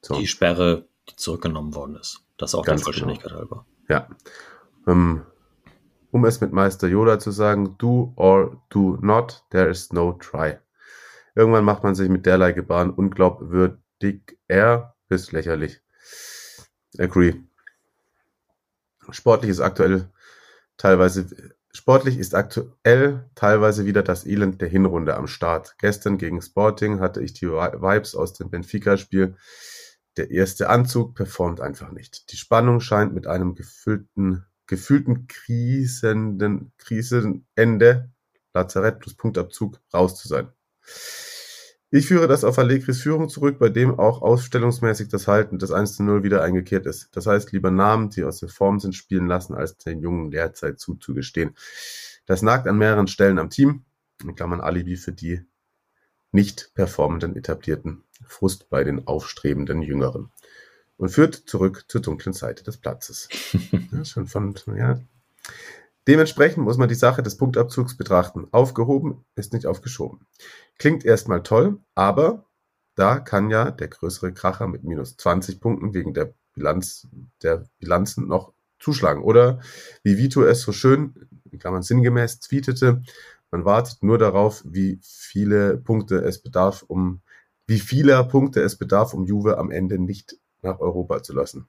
[0.00, 0.14] So.
[0.14, 2.20] Die Sperre, die zurückgenommen worden ist.
[2.36, 3.40] Das auch Ganz der Vollständigkeit genau.
[3.40, 3.66] halber.
[3.88, 4.08] Ja.
[4.86, 5.22] Ähm,
[6.12, 10.58] um es mit Meister Yoda zu sagen, do or do not, there is no try.
[11.34, 15.80] Irgendwann macht man sich mit derlei Gebaren unglaubwürdig er bis lächerlich.
[16.98, 17.34] Agree.
[19.10, 20.10] Sportlich ist aktuell
[20.76, 21.26] teilweise
[21.72, 25.76] sportlich ist aktuell teilweise wieder das Elend der Hinrunde am Start.
[25.78, 29.36] Gestern gegen Sporting hatte ich die Vibes aus dem Benfica-Spiel.
[30.16, 32.32] Der erste Anzug performt einfach nicht.
[32.32, 38.10] Die Spannung scheint mit einem gefüllten, gefühlten krisenden Krisenende,
[38.54, 40.48] Lazarett plus Punktabzug, raus zu sein.
[41.90, 45.96] Ich führe das auf Allegris Führung zurück, bei dem auch ausstellungsmäßig das Halten des 1
[45.96, 47.08] zu 0 wieder eingekehrt ist.
[47.12, 50.80] Das heißt, lieber Namen, die aus der Form sind, spielen lassen, als den Jungen Lehrzeit
[50.80, 51.54] zuzugestehen.
[52.26, 53.84] Das nagt an mehreren Stellen am Team,
[54.20, 55.42] in Klammern Alibi für die
[56.32, 60.32] nicht performenden etablierten, Frust bei den aufstrebenden Jüngeren
[60.96, 63.28] und führt zurück zur dunklen Seite des Platzes.
[63.92, 65.00] ja, schon von, ja.
[66.06, 68.46] Dementsprechend muss man die Sache des Punktabzugs betrachten.
[68.52, 70.26] Aufgehoben ist nicht aufgeschoben.
[70.78, 72.46] Klingt erstmal toll, aber
[72.94, 77.08] da kann ja der größere Kracher mit minus 20 Punkten wegen der Bilanz,
[77.42, 79.22] der Bilanzen noch zuschlagen.
[79.22, 79.60] Oder
[80.02, 81.28] wie Vito es so schön,
[81.58, 83.02] kann man sinngemäß tweetete,
[83.50, 87.22] man wartet nur darauf, wie viele Punkte es bedarf, um,
[87.66, 91.68] wie vieler Punkte es bedarf, um Juve am Ende nicht nach Europa zu lassen.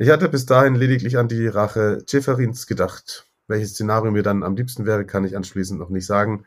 [0.00, 3.26] Ich hatte bis dahin lediglich an die Rache Ceferins gedacht.
[3.48, 6.46] Welches Szenario mir dann am liebsten wäre, kann ich anschließend noch nicht sagen.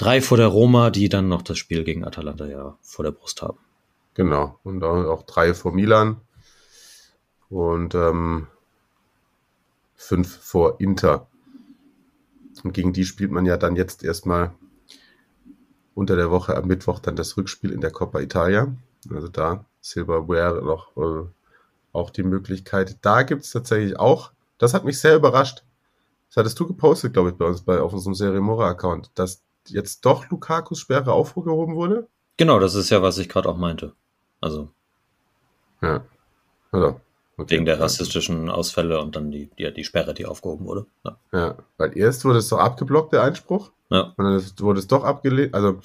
[0.00, 3.42] drei vor der Roma, die dann noch das Spiel gegen Atalanta ja vor der Brust
[3.42, 3.58] haben.
[4.14, 6.20] Genau, und auch drei vor Milan
[7.50, 8.46] und ähm,
[9.94, 11.26] fünf vor Inter.
[12.64, 14.52] Und gegen die spielt man ja dann jetzt erstmal
[15.94, 18.74] unter der Woche am Mittwoch dann das Rückspiel in der Coppa Italia.
[19.10, 21.28] Also da Silverware noch äh,
[21.92, 22.98] auch die Möglichkeit.
[23.02, 25.62] Da gibt es tatsächlich auch, das hat mich sehr überrascht.
[26.28, 30.04] Das hattest du gepostet, glaube ich, bei uns bei auf unserem Serie Mora-Account, dass jetzt
[30.04, 32.08] doch Lukakus Sperre aufgehoben wurde?
[32.36, 33.92] Genau, das ist ja, was ich gerade auch meinte.
[34.40, 34.70] Also.
[35.82, 36.04] Ja.
[36.72, 37.00] Also,
[37.36, 37.50] okay.
[37.50, 40.86] Wegen der rassistischen Ausfälle und dann die, die, die Sperre, die aufgehoben wurde.
[41.04, 41.18] Ja.
[41.32, 43.72] ja, weil erst wurde es doch abgeblockt, der Einspruch.
[43.90, 44.14] Ja.
[44.16, 45.54] Und dann wurde es doch abgelehnt.
[45.54, 45.80] Also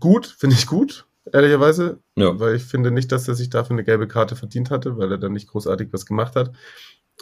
[0.00, 2.00] gut, finde ich gut, ehrlicherweise.
[2.16, 2.38] Ja.
[2.38, 5.18] Weil ich finde nicht, dass er sich dafür eine gelbe Karte verdient hatte, weil er
[5.18, 6.52] dann nicht großartig was gemacht hat.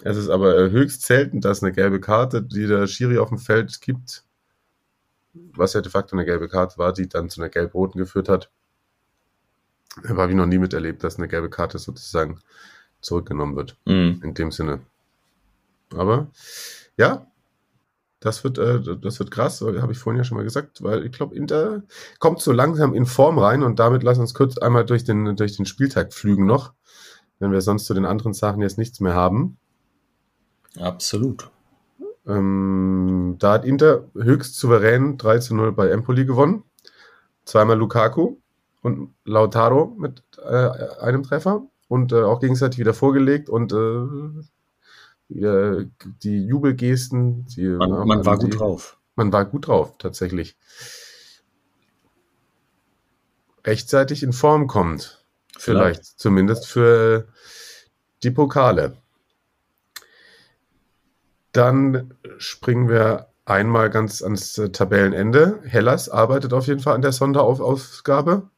[0.02, 3.80] Es ist aber höchst selten, dass eine gelbe Karte, die der Schiri auf dem Feld
[3.80, 4.24] gibt,
[5.34, 8.50] was ja de facto eine gelbe Karte war, die dann zu einer gelb-roten geführt hat.
[10.08, 12.40] Habe ich noch nie miterlebt, dass eine gelbe Karte sozusagen
[13.00, 13.76] zurückgenommen wird.
[13.84, 14.20] Mhm.
[14.22, 14.80] In dem Sinne.
[15.94, 16.28] Aber
[16.96, 17.26] ja,
[18.20, 21.12] das wird, äh, das wird krass, habe ich vorhin ja schon mal gesagt, weil ich
[21.12, 21.82] glaube, Inter
[22.20, 25.56] kommt so langsam in Form rein und damit lass uns kurz einmal durch den, durch
[25.56, 26.72] den Spieltag flügen noch,
[27.40, 29.58] wenn wir sonst zu den anderen Sachen jetzt nichts mehr haben.
[30.78, 31.50] Absolut.
[32.26, 36.64] Ähm, da hat Inter höchst souverän 3 zu 0 bei Empoli gewonnen.
[37.44, 38.36] Zweimal Lukaku
[38.82, 40.68] und Lautaro mit äh,
[41.00, 44.36] einem Treffer und äh, auch gegenseitig wieder vorgelegt und äh,
[45.28, 47.46] die Jubelgesten.
[47.46, 48.98] Die, man, man war die, gut drauf.
[49.16, 50.56] Man war gut drauf, tatsächlich.
[53.64, 55.24] Rechtzeitig in Form kommt.
[55.58, 56.18] Vielleicht, Vielleicht.
[56.18, 57.28] zumindest für
[58.22, 59.01] die Pokale.
[61.52, 65.60] Dann springen wir einmal ganz ans Tabellenende.
[65.64, 68.48] Hellas arbeitet auf jeden Fall an der Sonderausgabe.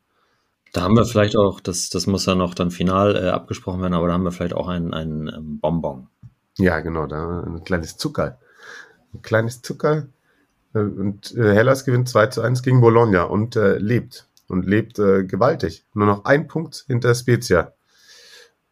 [0.72, 3.95] Da haben wir vielleicht auch, das, das muss ja noch dann final äh, abgesprochen werden,
[3.95, 6.09] aber da haben wir vielleicht auch ein, ein ähm, Bonbon.
[6.59, 8.38] Ja, genau, da ein kleines Zucker.
[9.12, 10.09] Ein kleines Zucker.
[10.74, 14.28] Äh, und äh, Hellas gewinnt 2 zu 1 gegen Bologna und äh, lebt.
[14.49, 15.86] Und lebt äh, gewaltig.
[15.95, 17.72] Nur noch ein Punkt hinter Spezia.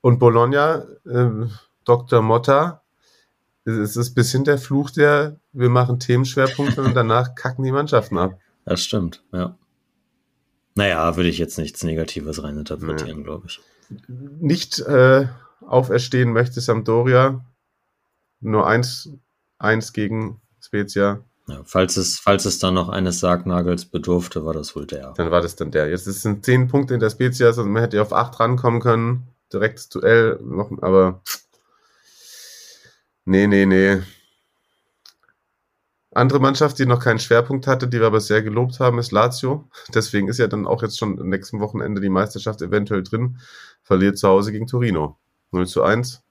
[0.00, 1.46] Und Bologna, äh,
[1.84, 2.20] Dr.
[2.20, 2.81] Motta,
[3.64, 8.18] es ist ein bisschen der Fluch der, wir machen Themenschwerpunkte und danach kacken die Mannschaften
[8.18, 8.38] ab.
[8.64, 9.56] Das stimmt, ja.
[10.74, 13.24] Naja, würde ich jetzt nichts Negatives reininterpretieren, nee.
[13.24, 13.60] glaube ich.
[14.08, 15.26] Nicht äh,
[15.60, 17.44] auferstehen möchte Sampdoria.
[18.40, 19.10] Nur eins,
[19.58, 21.22] eins gegen Spezia.
[21.48, 25.12] Ja, falls, es, falls es dann noch eines Sargnagels bedurfte, war das wohl der.
[25.16, 25.88] Dann war das dann der.
[25.90, 29.28] Jetzt sind zehn Punkte in der Spezia, also man hätte auf acht rankommen können.
[29.52, 31.20] Direktes Duell noch, aber
[33.24, 34.02] nee, nee, nee.
[36.14, 39.68] Andere Mannschaft, die noch keinen Schwerpunkt hatte, die wir aber sehr gelobt haben, ist Lazio.
[39.94, 43.38] Deswegen ist ja dann auch jetzt schon am nächsten Wochenende die Meisterschaft eventuell drin.
[43.82, 45.18] Verliert zu Hause gegen Torino.
[45.52, 46.22] 0 zu 1.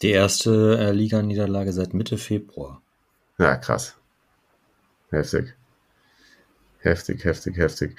[0.00, 2.80] Die erste äh, Liganiederlage seit Mitte Februar.
[3.38, 3.96] Ja, krass.
[5.10, 5.54] Heftig.
[6.78, 7.96] Heftig, heftig, heftig.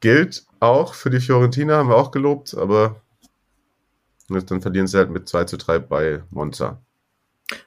[0.00, 3.00] Gilt auch für die Fiorentina, haben wir auch gelobt, aber
[4.28, 6.83] dann verlieren sie halt mit 2 zu 3 bei Monza.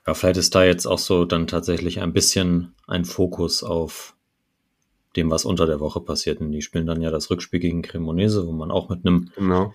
[0.05, 4.15] Ja, vielleicht ist da jetzt auch so dann tatsächlich ein bisschen ein Fokus auf
[5.15, 6.41] dem, was unter der Woche passiert.
[6.41, 9.73] Und die spielen dann ja das Rückspiel gegen Cremonese, wo man auch mit einem genau.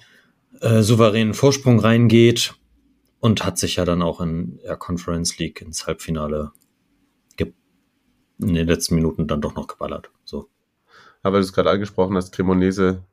[0.61, 2.55] äh, souveränen Vorsprung reingeht
[3.21, 6.53] und hat sich ja dann auch in der Conference League ins Halbfinale
[8.43, 10.11] in den letzten Minuten dann doch noch geballert.
[10.25, 10.49] So.
[11.23, 13.05] Aber du es gerade angesprochen hast, Cremonese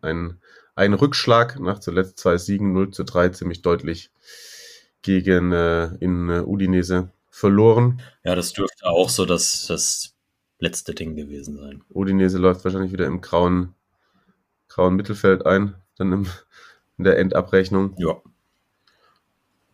[0.00, 0.40] ein,
[0.74, 4.10] ein Rückschlag nach zuletzt zwei Siegen 0 zu 3 ziemlich deutlich
[5.02, 8.00] gegen äh, in äh, Udinese verloren.
[8.24, 10.14] Ja, das dürfte auch so das, das
[10.58, 11.82] letzte Ding gewesen sein.
[11.88, 13.74] Udinese läuft wahrscheinlich wieder im grauen,
[14.68, 16.26] grauen Mittelfeld ein, dann im,
[16.98, 17.94] in der Endabrechnung.
[17.98, 18.16] Ja.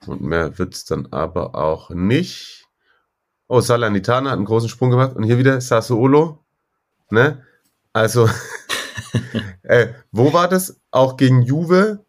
[0.06, 2.66] Und mehr wird es dann aber auch nicht.
[3.48, 6.44] Oh, Salernitana hat einen großen Sprung gemacht und hier wieder Sassuolo.
[7.10, 7.42] Ne?
[7.92, 8.28] Also,
[9.62, 10.80] äh, wo war das?
[10.90, 12.04] Auch gegen Juve,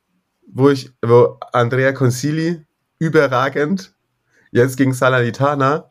[0.47, 2.65] wo ich, wo Andrea Consili
[3.05, 3.93] überragend.
[4.51, 5.89] Jetzt gegen Salernitana.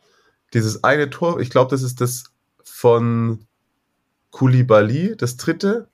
[0.53, 2.25] Dieses eine Tor, ich glaube, das ist das
[2.63, 3.45] von
[4.31, 5.89] Koulibaly, das dritte,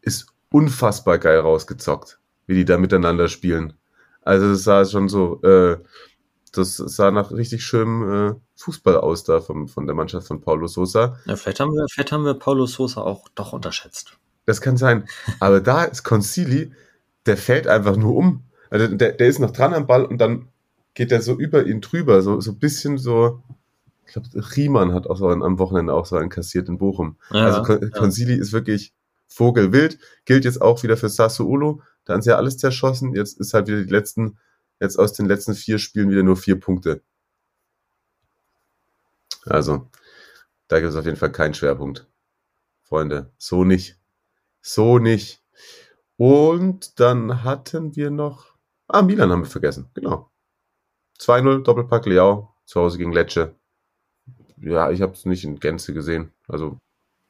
[0.00, 3.74] ist unfassbar geil rausgezockt, wie die da miteinander spielen.
[4.22, 5.78] Also das sah schon so, äh,
[6.52, 10.66] das sah nach richtig schönem äh, Fußball aus da vom, von der Mannschaft von Paulo
[10.68, 11.18] Sosa.
[11.24, 14.18] Ja, vielleicht haben wir, vielleicht haben wir Paulo Sosa auch doch unterschätzt.
[14.46, 15.08] Das kann sein.
[15.40, 16.72] Aber da ist Concili,
[17.26, 18.44] der fällt einfach nur um.
[18.70, 20.48] Also der, der ist noch dran am Ball und dann
[20.94, 23.42] geht er so über ihn drüber, so, so ein bisschen so.
[24.06, 27.16] Ich glaube, Riemann hat auch so am Wochenende auch so einen kassiert in Bochum.
[27.30, 27.88] Ja, also Con ja.
[27.88, 28.92] Consili ist wirklich
[29.26, 31.82] Vogelwild, gilt jetzt auch wieder für Sassuolo.
[32.04, 33.14] Da haben sie ja alles zerschossen.
[33.14, 34.38] Jetzt ist halt wieder die letzten,
[34.80, 37.00] jetzt aus den letzten vier Spielen wieder nur vier Punkte.
[39.46, 39.88] Also,
[40.68, 42.06] da gibt es auf jeden Fall keinen Schwerpunkt.
[42.82, 43.98] Freunde, so nicht.
[44.60, 45.42] So nicht.
[46.16, 48.54] Und dann hatten wir noch.
[48.88, 50.31] Ah, Milan haben wir vergessen, genau.
[51.22, 53.54] 2-0, Doppelpack Leao, zu Hause gegen Lecce.
[54.60, 56.32] Ja, ich habe es nicht in Gänze gesehen.
[56.48, 56.78] Also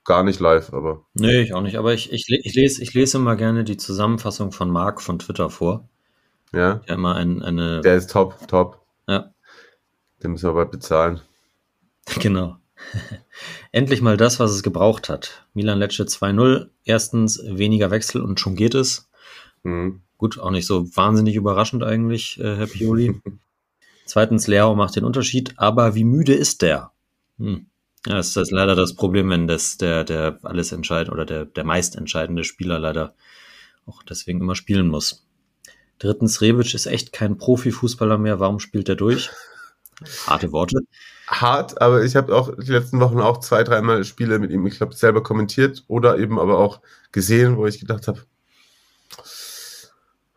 [0.05, 1.05] gar nicht live, aber.
[1.15, 1.77] Nee, ich auch nicht.
[1.77, 5.51] Aber ich, ich, ich, lese, ich lese immer gerne die Zusammenfassung von Marc von Twitter
[5.51, 5.89] vor.
[6.53, 6.77] Ja.
[6.87, 7.81] Der immer ein, eine.
[7.81, 8.85] Der ist top, top.
[9.09, 9.33] Ja.
[10.23, 11.21] Den müssen wir bald bezahlen.
[12.19, 12.57] Genau.
[13.73, 15.47] Endlich mal das, was es gebraucht hat.
[15.55, 16.69] Milan Lecce 2-0.
[16.85, 19.09] Erstens weniger Wechsel und schon geht es.
[19.63, 20.03] Mhm.
[20.19, 23.21] Gut, auch nicht so wahnsinnig überraschend eigentlich, äh, Herr Pioli.
[24.05, 26.93] Zweitens, Leao macht den Unterschied, aber wie müde ist der?
[27.39, 27.67] Hm.
[28.07, 31.65] Ja, das ist leider das Problem, wenn das der, der alles entscheidend oder der, der
[31.65, 33.15] meist entscheidende Spieler leider
[33.87, 35.25] auch deswegen immer spielen muss.
[35.99, 38.41] Drittens, Rebic ist echt kein Profifußballer mehr.
[38.41, 39.31] Warum spielt er durch?
[40.27, 40.81] Harte Worte.
[41.29, 44.77] Hart, aber ich habe auch die letzten Wochen auch zwei, dreimal Spiele mit ihm, ich
[44.79, 46.81] glaube, selber kommentiert oder eben aber auch
[47.13, 48.21] gesehen, wo ich gedacht habe,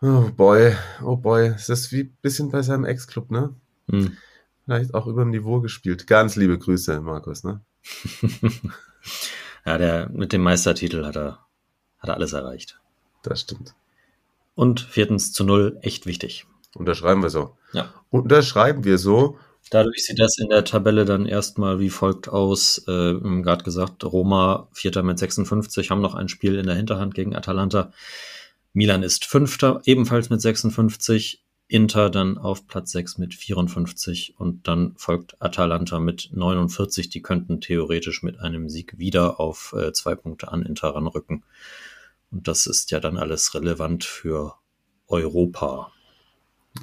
[0.02, 3.54] oh boy, oh boy, ist das wie ein bisschen bei seinem Ex-Club, ne?
[3.90, 4.18] Hm.
[4.66, 6.08] Vielleicht auch über dem Niveau gespielt.
[6.08, 7.62] Ganz liebe Grüße, Markus, ne?
[9.66, 11.40] ja, der mit dem Meistertitel hat er,
[12.00, 12.80] hat er alles erreicht.
[13.24, 13.76] Das stimmt.
[14.56, 16.48] Und viertens zu null, echt wichtig.
[16.76, 17.56] Unterschreiben wir so.
[17.74, 17.94] Ja.
[18.10, 19.38] Unterschreiben wir so.
[19.72, 22.80] Dadurch sieht das in der Tabelle dann erstmal wie folgt aus.
[22.88, 27.36] Äh, gerade gesagt, Roma Vierter mit 56, haben noch ein Spiel in der Hinterhand gegen
[27.36, 27.92] Atalanta.
[28.76, 31.42] Milan ist Fünfter, ebenfalls mit 56.
[31.68, 37.10] Inter dann auf Platz 6 mit 54 und dann folgt Atalanta mit 49.
[37.10, 41.44] Die könnten theoretisch mit einem Sieg wieder auf äh, zwei Punkte an Inter ranrücken.
[42.30, 44.54] Und das ist ja dann alles relevant für
[45.08, 45.92] Europa.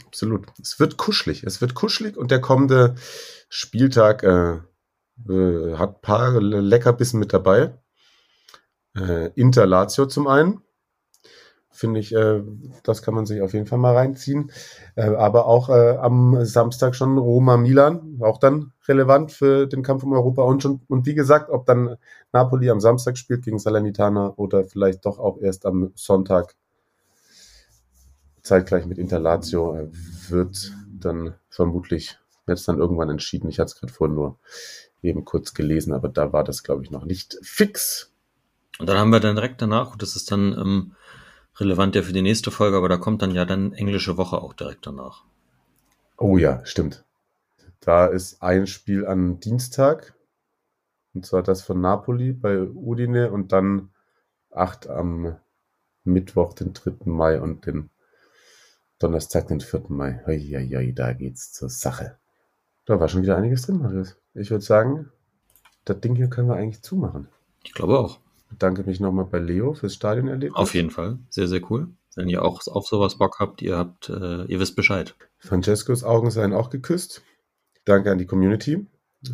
[0.06, 0.48] Absolut.
[0.60, 1.44] Es wird kuschelig.
[1.44, 2.96] Es wird kuschelig und der kommende
[3.48, 4.58] Spieltag, äh,
[5.28, 7.74] Äh, hat paar Leckerbissen mit dabei.
[8.96, 10.62] Äh, Inter Lazio zum einen.
[11.72, 12.42] Finde ich, äh,
[12.82, 14.52] das kann man sich auf jeden Fall mal reinziehen.
[14.94, 20.02] Äh, aber auch äh, am Samstag schon Roma Milan, auch dann relevant für den Kampf
[20.04, 20.42] um Europa.
[20.42, 21.96] Und, schon, und wie gesagt, ob dann
[22.32, 26.54] Napoli am Samstag spielt gegen Salernitana oder vielleicht doch auch erst am Sonntag
[28.42, 29.88] zeitgleich mit Inter Lazio äh,
[30.28, 33.48] wird dann vermutlich jetzt dann irgendwann entschieden.
[33.48, 34.38] Ich hatte es gerade vorhin nur
[35.02, 38.12] eben kurz gelesen, aber da war das, glaube ich, noch nicht fix.
[38.78, 40.92] Und dann haben wir dann direkt danach, das ist dann ähm,
[41.62, 44.52] relevant ja für die nächste Folge, aber da kommt dann ja dann englische Woche auch
[44.52, 45.24] direkt danach.
[46.18, 47.04] Oh ja, stimmt.
[47.80, 50.14] Da ist ein Spiel am Dienstag,
[51.14, 53.90] und zwar das von Napoli bei Udine und dann
[54.50, 55.36] acht am
[56.04, 57.10] Mittwoch, den 3.
[57.10, 57.90] Mai und den
[58.98, 59.84] Donnerstag, den 4.
[59.88, 60.22] Mai.
[60.26, 62.18] Hei, da geht's zur Sache.
[62.84, 64.16] Da war schon wieder einiges drin, Marius.
[64.34, 65.10] Ich würde sagen,
[65.84, 67.28] das Ding hier können wir eigentlich zumachen.
[67.64, 68.20] Ich glaube auch.
[68.52, 70.58] Ich bedanke mich nochmal bei Leo fürs Stadionerlebnis.
[70.58, 71.18] Auf jeden Fall.
[71.30, 71.88] Sehr, sehr cool.
[72.14, 75.16] Wenn ihr auch auf sowas Bock habt, ihr habt, äh, ihr wisst Bescheid.
[75.38, 77.22] Francescos Augen seien auch geküsst.
[77.86, 78.86] Danke an die Community.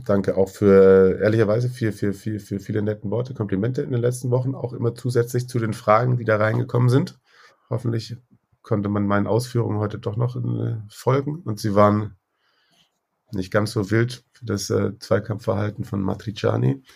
[0.07, 4.31] Danke auch für, ehrlicherweise, für, für, für, für viele netten Worte, Komplimente in den letzten
[4.31, 7.19] Wochen, auch immer zusätzlich zu den Fragen, die da reingekommen sind.
[7.71, 8.16] Hoffentlich
[8.62, 12.16] konnte man meinen Ausführungen heute doch noch äh, folgen und sie waren
[13.33, 16.85] nicht ganz so wild für das äh, Zweikampfverhalten von Matriciani.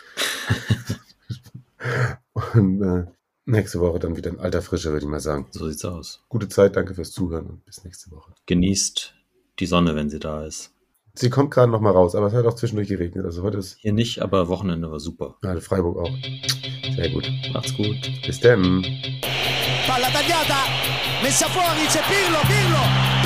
[2.55, 3.07] und äh,
[3.45, 5.47] nächste Woche dann wieder in alter Frische, würde ich mal sagen.
[5.51, 6.25] So sieht's aus.
[6.29, 8.33] Gute Zeit, danke fürs Zuhören und bis nächste Woche.
[8.47, 9.15] Genießt
[9.59, 10.73] die Sonne, wenn sie da ist.
[11.15, 13.27] Sie kommt gerade noch mal raus, aber es hat auch zwischendurch geregnet.
[13.27, 13.77] Also heute ist.
[13.79, 15.37] Hier nicht, aber Wochenende war super.
[15.43, 16.17] Ja, Freiburg auch.
[16.97, 17.31] Sehr gut.
[17.53, 17.99] Macht's gut.
[18.27, 18.83] Bis dann.
[19.87, 20.63] Palla tagliata,
[21.23, 23.22] messa fuori, c'è Pirlo, Pirlo